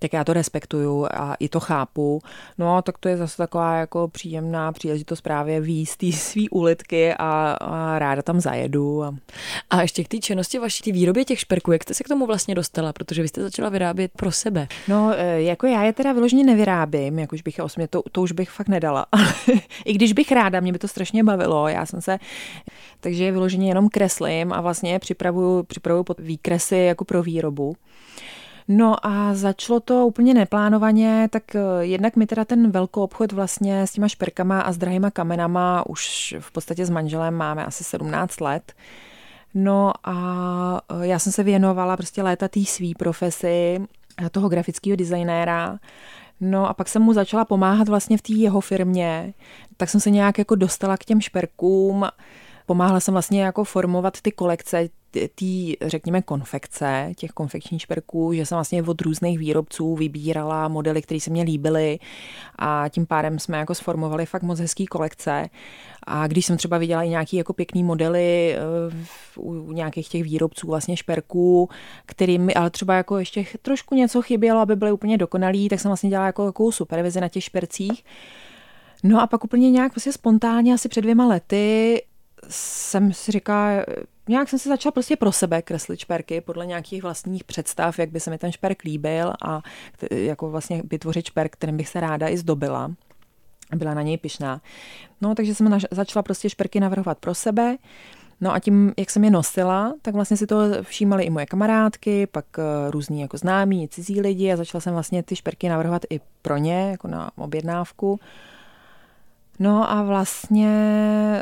tak 0.03 0.13
já 0.13 0.25
to 0.25 0.33
respektuju 0.33 1.07
a 1.15 1.35
i 1.35 1.49
to 1.49 1.61
chápu. 1.61 2.21
No, 2.59 2.83
tak 2.83 2.99
to 2.99 3.09
je 3.09 3.17
zase 3.17 3.37
taková 3.37 3.77
jako 3.77 4.09
příjemná 4.09 4.73
příležitost 4.73 5.21
právě 5.21 5.61
výjist 5.61 5.97
té 5.97 6.13
svý 6.13 6.49
ulitky 6.49 7.15
a, 7.15 7.57
a 7.61 7.99
ráda 7.99 8.23
tam 8.23 8.41
zajedu. 8.41 9.03
A... 9.03 9.15
a 9.71 9.83
ještě 9.83 10.05
k 10.05 10.09
té 10.09 10.19
činnosti 10.19 10.59
vaší, 10.59 10.83
ty 10.83 10.93
výrobě 10.93 11.25
těch 11.25 11.41
šperků, 11.41 11.73
jak 11.73 11.83
jste 11.83 11.95
se 11.95 12.05
k 12.05 12.09
tomu 12.09 12.27
vlastně 12.27 12.55
dostala? 12.55 12.93
Protože 12.93 13.23
vy 13.23 13.29
jste 13.29 13.43
začala 13.43 13.69
vyrábět 13.69 14.11
pro 14.17 14.33
sebe. 14.33 14.69
No, 14.89 15.13
e, 15.17 15.43
jako 15.43 15.67
já 15.67 15.83
je 15.83 15.93
teda 15.93 16.13
vyloženě 16.13 16.45
nevyrábím, 16.45 17.19
jak 17.19 17.33
už 17.33 17.43
bych 17.43 17.59
je 17.59 17.65
osmě, 17.65 17.89
to, 17.89 18.03
to 18.13 18.23
už 18.23 18.33
bych 18.33 18.51
fakt 18.51 18.69
nedala. 18.69 19.07
I 19.85 19.93
když 19.93 20.13
bych 20.13 20.33
ráda, 20.33 20.61
mě 20.61 20.73
by 20.73 20.79
to 20.79 20.89
strašně 20.89 21.25
bavilo, 21.25 21.69
já 21.69 21.87
jsem 21.87 22.01
se, 22.01 22.19
takže 23.01 23.25
je 23.25 23.33
vyloženě 23.33 23.69
jenom 23.69 23.89
kreslím 23.89 24.53
a 24.53 24.61
vlastně 24.61 24.99
připravuju, 24.99 25.63
připravuju 25.63 26.05
pod 26.05 26.21
výkresy 26.21 26.77
jako 26.77 27.05
pro 27.05 27.23
výrobu. 27.23 27.77
No 28.75 29.07
a 29.07 29.35
začalo 29.35 29.81
to 29.81 30.07
úplně 30.07 30.35
neplánovaně, 30.35 31.29
tak 31.33 31.55
eh, 31.55 31.61
jednak 31.81 32.17
mi 32.17 32.27
teda 32.27 32.45
ten 32.45 32.71
velký 32.71 33.01
obchod 33.01 33.33
vlastně 33.33 33.87
s 33.87 33.93
těma 33.93 34.09
šperkama 34.09 34.61
a 34.61 34.73
s 34.73 34.79
drahýma 34.79 35.11
kamenama 35.11 35.87
už 35.87 36.35
v 36.41 36.53
podstatě 36.53 36.87
s 36.87 36.91
manželem 36.91 37.35
máme 37.35 37.65
asi 37.65 37.85
17 37.85 38.41
let. 38.41 38.73
No 39.55 39.93
a 40.05 40.17
eh, 41.03 41.07
já 41.07 41.19
jsem 41.19 41.33
se 41.33 41.43
věnovala 41.43 41.97
prostě 41.97 42.23
léta 42.23 42.49
té 42.49 42.65
svý 42.65 42.95
profesi, 42.95 43.81
eh, 44.25 44.31
toho 44.31 44.49
grafického 44.49 44.97
designéra. 44.97 45.79
No 46.41 46.69
a 46.69 46.75
pak 46.75 46.89
jsem 46.89 47.03
mu 47.03 47.13
začala 47.13 47.45
pomáhat 47.45 47.89
vlastně 47.89 48.19
v 48.19 48.23
té 48.23 48.33
jeho 48.33 48.61
firmě, 48.61 49.35
tak 49.77 49.89
jsem 49.89 50.01
se 50.01 50.11
nějak 50.11 50.39
jako 50.39 50.55
dostala 50.55 50.97
k 50.97 51.05
těm 51.05 51.21
šperkům, 51.21 52.07
pomáhala 52.67 53.01
jsem 53.01 53.13
vlastně 53.13 53.43
jako 53.43 53.65
formovat 53.65 54.21
ty 54.21 54.33
kolekce 54.33 54.89
té, 55.13 55.89
řekněme, 55.89 56.23
konfekce, 56.23 57.13
těch 57.17 57.31
konfekčních 57.31 57.83
šperků, 57.83 58.33
že 58.33 58.47
jsem 58.47 58.57
vlastně 58.57 58.83
od 58.83 59.01
různých 59.01 59.39
výrobců 59.39 59.95
vybírala 59.95 60.69
modely, 60.69 61.03
které 61.03 61.21
se 61.21 61.31
mně 61.31 61.43
líbily 61.43 61.99
a 62.59 62.89
tím 62.89 63.07
pádem 63.07 63.39
jsme 63.39 63.59
jako 63.59 63.75
sformovali 63.75 64.27
fakt 64.27 64.43
moc 64.43 64.61
hezký 64.61 64.87
kolekce. 64.87 65.49
A 66.07 66.27
když 66.27 66.47
jsem 66.47 66.57
třeba 66.57 66.79
viděla 66.79 67.03
i 67.03 67.09
nějaký 67.09 67.37
jako 67.37 67.53
pěkný 67.53 67.85
modely 67.85 68.57
eh, 68.57 68.61
u 69.37 69.73
nějakých 69.73 70.09
těch 70.09 70.23
výrobců 70.23 70.67
vlastně 70.67 70.97
šperků, 70.97 71.69
kterým 72.07 72.51
ale 72.57 72.71
třeba 72.71 72.95
jako 72.95 73.19
ještě 73.19 73.45
trošku 73.63 73.95
něco 73.95 74.23
chybělo, 74.23 74.61
aby 74.61 74.77
byly 74.77 74.93
úplně 74.93 75.19
dokonalý, 75.19 75.69
tak 75.69 75.81
jsem 75.81 75.89
vlastně 75.89 76.11
dělala 76.11 76.27
jako 76.27 76.47
jako 76.47 76.73
supervizi 76.73 77.21
na 77.21 77.29
těch 77.29 77.45
špercích. 77.45 78.05
No 79.03 79.23
a 79.23 79.27
pak 79.27 79.45
úplně 79.45 79.71
nějak 79.71 79.93
prostě 79.93 80.13
spontánně 80.13 80.75
asi 80.75 80.89
před 80.89 81.01
dvěma 81.01 81.27
lety 81.27 82.03
jsem 82.49 83.13
si 83.13 83.33
říkala, 83.33 83.85
nějak 84.29 84.49
jsem 84.49 84.59
se 84.59 84.69
začala 84.69 84.93
prostě 84.93 85.17
pro 85.17 85.33
sebe 85.33 85.63
kreslit 85.63 85.99
šperky 85.99 86.41
podle 86.41 86.67
nějakých 86.67 87.03
vlastních 87.03 87.45
představ, 87.45 87.99
jak 87.99 88.11
by 88.11 88.21
se 88.21 88.31
mi 88.31 88.39
ten 88.39 88.53
šperk 88.53 88.83
líbil 88.83 89.33
a 89.45 89.63
jako 90.11 90.51
vlastně 90.51 90.83
vytvořit 90.91 91.27
šperk, 91.27 91.53
kterým 91.53 91.77
bych 91.77 91.89
se 91.89 92.01
ráda 92.01 92.29
i 92.29 92.37
zdobila. 92.37 92.91
Byla 93.75 93.95
na 93.95 94.03
něj 94.03 94.19
pišná. 94.19 94.61
No, 95.21 95.35
takže 95.35 95.55
jsem 95.55 95.79
začala 95.91 96.23
prostě 96.23 96.51
šperky 96.51 96.81
navrhovat 96.81 97.19
pro 97.19 97.35
sebe. 97.35 97.77
No 98.41 98.55
a 98.55 98.59
tím, 98.59 98.93
jak 98.99 99.11
jsem 99.11 99.25
je 99.25 99.31
nosila, 99.31 99.95
tak 100.03 100.15
vlastně 100.15 100.37
si 100.37 100.47
to 100.47 100.57
všímali 100.83 101.25
i 101.25 101.31
moje 101.31 101.47
kamarádky, 101.47 102.27
pak 102.27 102.45
eh, 102.59 102.91
různí 102.91 103.21
jako 103.21 103.39
známí, 103.39 103.89
cizí 103.89 104.21
lidi 104.21 104.53
a 104.53 104.57
začala 104.57 104.81
jsem 104.81 104.93
vlastně 104.93 105.23
ty 105.23 105.37
šperky 105.37 105.69
navrhovat 105.69 106.03
i 106.11 106.21
pro 106.43 106.57
ně, 106.57 106.91
jako 106.91 107.09
na 107.09 107.31
objednávku. 107.37 108.21
No 109.59 109.91
a 109.91 110.03
vlastně 110.03 110.69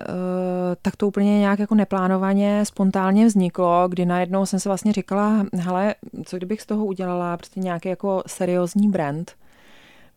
eh, 0.01 0.77
tak 0.83 0.97
to 0.97 1.09
úplně 1.09 1.39
nějak 1.39 1.59
jako 1.59 1.75
neplánovaně, 1.75 2.65
spontánně 2.65 3.27
vzniklo, 3.27 3.89
kdy 3.89 4.07
najednou 4.07 4.47
jsem 4.47 4.61
se 4.61 4.69
vlastně 4.69 4.93
říkala, 4.93 5.47
hele, 5.55 5.95
co 6.25 6.37
kdybych 6.37 6.61
z 6.61 6.67
toho 6.67 6.85
udělala 6.85 7.37
prostě 7.37 7.61
nějaký 7.61 7.89
jako 7.89 8.23
seriózní 8.27 8.89
brand, 8.89 9.33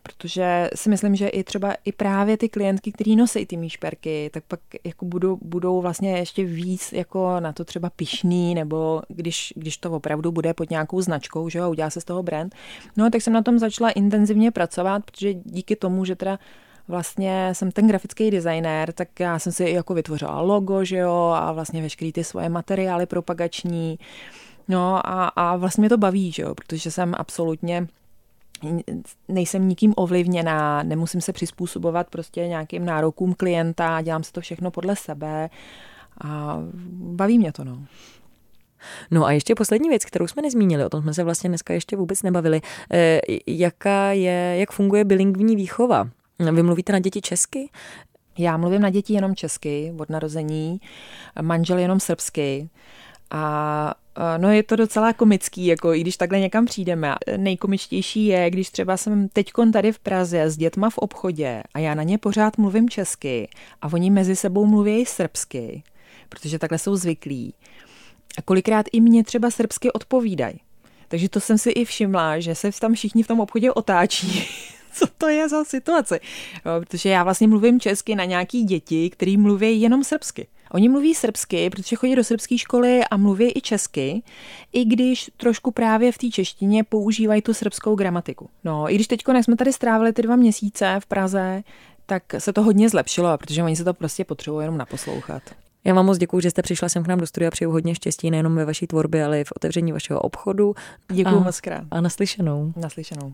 protože 0.03 0.69
si 0.75 0.89
myslím, 0.89 1.15
že 1.15 1.27
i 1.27 1.43
třeba 1.43 1.75
i 1.85 1.91
právě 1.91 2.37
ty 2.37 2.49
klientky, 2.49 2.91
který 2.91 3.15
nosí 3.15 3.45
ty 3.45 3.69
šperky, 3.69 4.29
tak 4.33 4.43
pak 4.47 4.59
jako 4.83 5.05
budou, 5.05 5.37
budou 5.41 5.81
vlastně 5.81 6.17
ještě 6.17 6.45
víc 6.45 6.93
jako 6.93 7.39
na 7.39 7.53
to 7.53 7.65
třeba 7.65 7.89
pišný, 7.89 8.55
nebo 8.55 9.01
když, 9.07 9.53
když 9.55 9.77
to 9.77 9.91
opravdu 9.91 10.31
bude 10.31 10.53
pod 10.53 10.69
nějakou 10.69 11.01
značkou, 11.01 11.49
že 11.49 11.59
jo, 11.59 11.69
udělá 11.69 11.89
se 11.89 12.01
z 12.01 12.05
toho 12.05 12.23
brand. 12.23 12.55
No 12.97 13.09
tak 13.09 13.21
jsem 13.21 13.33
na 13.33 13.41
tom 13.41 13.59
začala 13.59 13.89
intenzivně 13.89 14.51
pracovat, 14.51 15.03
protože 15.05 15.33
díky 15.33 15.75
tomu, 15.75 16.05
že 16.05 16.15
teda 16.15 16.39
vlastně 16.87 17.49
jsem 17.53 17.71
ten 17.71 17.87
grafický 17.87 18.31
designér, 18.31 18.93
tak 18.93 19.19
já 19.19 19.39
jsem 19.39 19.51
si 19.51 19.69
jako 19.69 19.93
vytvořila 19.93 20.41
logo, 20.41 20.85
že 20.85 20.97
jo, 20.97 21.33
a 21.35 21.51
vlastně 21.51 21.81
veškerý 21.81 22.11
ty 22.11 22.23
svoje 22.23 22.49
materiály 22.49 23.05
propagační. 23.05 23.99
No 24.67 25.07
a, 25.07 25.27
a 25.27 25.55
vlastně 25.55 25.81
mě 25.81 25.89
to 25.89 25.97
baví, 25.97 26.31
že 26.31 26.43
jo, 26.43 26.55
protože 26.55 26.91
jsem 26.91 27.13
absolutně 27.17 27.87
nejsem 29.27 29.69
nikým 29.69 29.93
ovlivněná, 29.95 30.83
nemusím 30.83 31.21
se 31.21 31.33
přizpůsobovat 31.33 32.09
prostě 32.09 32.47
nějakým 32.47 32.85
nárokům 32.85 33.33
klienta, 33.33 34.01
dělám 34.01 34.23
si 34.23 34.31
to 34.31 34.41
všechno 34.41 34.71
podle 34.71 34.95
sebe 34.95 35.49
a 36.23 36.57
baví 36.93 37.39
mě 37.39 37.51
to, 37.51 37.63
no. 37.63 37.85
No 39.11 39.25
a 39.25 39.31
ještě 39.31 39.55
poslední 39.55 39.89
věc, 39.89 40.05
kterou 40.05 40.27
jsme 40.27 40.41
nezmínili, 40.41 40.85
o 40.85 40.89
tom 40.89 41.01
jsme 41.01 41.13
se 41.13 41.23
vlastně 41.23 41.49
dneska 41.49 41.73
ještě 41.73 41.95
vůbec 41.95 42.23
nebavili. 42.23 42.61
E, 42.93 43.21
jaká 43.47 44.11
je, 44.11 44.55
jak 44.59 44.71
funguje 44.71 45.05
bilingvní 45.05 45.55
výchova? 45.55 46.09
Vy 46.51 46.63
mluvíte 46.63 46.93
na 46.93 46.99
děti 46.99 47.21
česky? 47.21 47.69
Já 48.37 48.57
mluvím 48.57 48.81
na 48.81 48.89
děti 48.89 49.13
jenom 49.13 49.35
česky 49.35 49.93
od 49.97 50.09
narození, 50.09 50.81
manžel 51.41 51.77
jenom 51.77 51.99
srbsky. 51.99 52.69
A 53.31 53.95
no 54.37 54.51
je 54.51 54.63
to 54.63 54.75
docela 54.75 55.13
komický, 55.13 55.65
jako 55.65 55.93
i 55.93 56.01
když 56.01 56.17
takhle 56.17 56.39
někam 56.39 56.65
přijdeme. 56.65 57.15
Nejkomičtější 57.37 58.25
je, 58.25 58.49
když 58.49 58.69
třeba 58.69 58.97
jsem 58.97 59.27
teďkon 59.27 59.71
tady 59.71 59.91
v 59.91 59.99
Praze 59.99 60.41
s 60.41 60.57
dětma 60.57 60.89
v 60.89 60.97
obchodě 60.97 61.63
a 61.73 61.79
já 61.79 61.95
na 61.95 62.03
ně 62.03 62.17
pořád 62.17 62.57
mluvím 62.57 62.89
česky 62.89 63.49
a 63.81 63.93
oni 63.93 64.09
mezi 64.09 64.35
sebou 64.35 64.65
mluví 64.65 65.05
srbsky, 65.05 65.83
protože 66.29 66.59
takhle 66.59 66.79
jsou 66.79 66.95
zvyklí. 66.95 67.53
A 68.37 68.41
kolikrát 68.41 68.85
i 68.91 69.01
mě 69.01 69.23
třeba 69.23 69.51
srbsky 69.51 69.91
odpovídají. 69.91 70.59
Takže 71.07 71.29
to 71.29 71.39
jsem 71.39 71.57
si 71.57 71.69
i 71.69 71.85
všimla, 71.85 72.39
že 72.39 72.55
se 72.55 72.71
tam 72.71 72.93
všichni 72.93 73.23
v 73.23 73.27
tom 73.27 73.39
obchodě 73.39 73.71
otáčí 73.71 74.47
co 74.93 75.05
to 75.17 75.27
je 75.27 75.49
za 75.49 75.63
situace. 75.63 76.19
Jo, 76.65 76.71
protože 76.79 77.09
já 77.09 77.23
vlastně 77.23 77.47
mluvím 77.47 77.79
česky 77.79 78.15
na 78.15 78.25
nějaký 78.25 78.63
děti, 78.63 79.09
který 79.09 79.37
mluví 79.37 79.81
jenom 79.81 80.03
srbsky. 80.03 80.47
Oni 80.71 80.89
mluví 80.89 81.15
srbsky, 81.15 81.69
protože 81.69 81.95
chodí 81.95 82.15
do 82.15 82.23
srbské 82.23 82.57
školy 82.57 83.01
a 83.11 83.17
mluví 83.17 83.51
i 83.55 83.61
česky, 83.61 84.23
i 84.73 84.85
když 84.85 85.31
trošku 85.37 85.71
právě 85.71 86.11
v 86.11 86.17
té 86.17 86.29
češtině 86.29 86.83
používají 86.83 87.41
tu 87.41 87.53
srbskou 87.53 87.95
gramatiku. 87.95 88.49
No, 88.63 88.91
i 88.91 88.95
když 88.95 89.07
teď, 89.07 89.21
jsme 89.41 89.55
tady 89.55 89.73
strávili 89.73 90.13
ty 90.13 90.21
dva 90.21 90.35
měsíce 90.35 90.95
v 90.99 91.05
Praze, 91.05 91.63
tak 92.05 92.23
se 92.37 92.53
to 92.53 92.63
hodně 92.63 92.89
zlepšilo, 92.89 93.37
protože 93.37 93.63
oni 93.63 93.75
se 93.75 93.83
to 93.83 93.93
prostě 93.93 94.25
potřebují 94.25 94.63
jenom 94.63 94.77
naposlouchat. 94.77 95.43
Já 95.85 95.93
vám 95.93 96.05
moc 96.05 96.17
děkuji, 96.17 96.39
že 96.39 96.49
jste 96.49 96.61
přišla 96.61 96.89
sem 96.89 97.03
k 97.03 97.07
nám 97.07 97.19
do 97.19 97.27
studia. 97.27 97.51
Přeju 97.51 97.71
hodně 97.71 97.95
štěstí 97.95 98.31
nejenom 98.31 98.55
ve 98.55 98.65
vaší 98.65 98.87
tvorbě, 98.87 99.25
ale 99.25 99.41
i 99.41 99.43
v 99.43 99.51
otevření 99.55 99.91
vašeho 99.91 100.19
obchodu. 100.19 100.75
Děkuji 101.11 101.39
moc 101.39 101.61
krát. 101.61 101.83
A 101.91 102.01
naslyšenou. 102.01 102.73
Naslyšenou. 102.75 103.33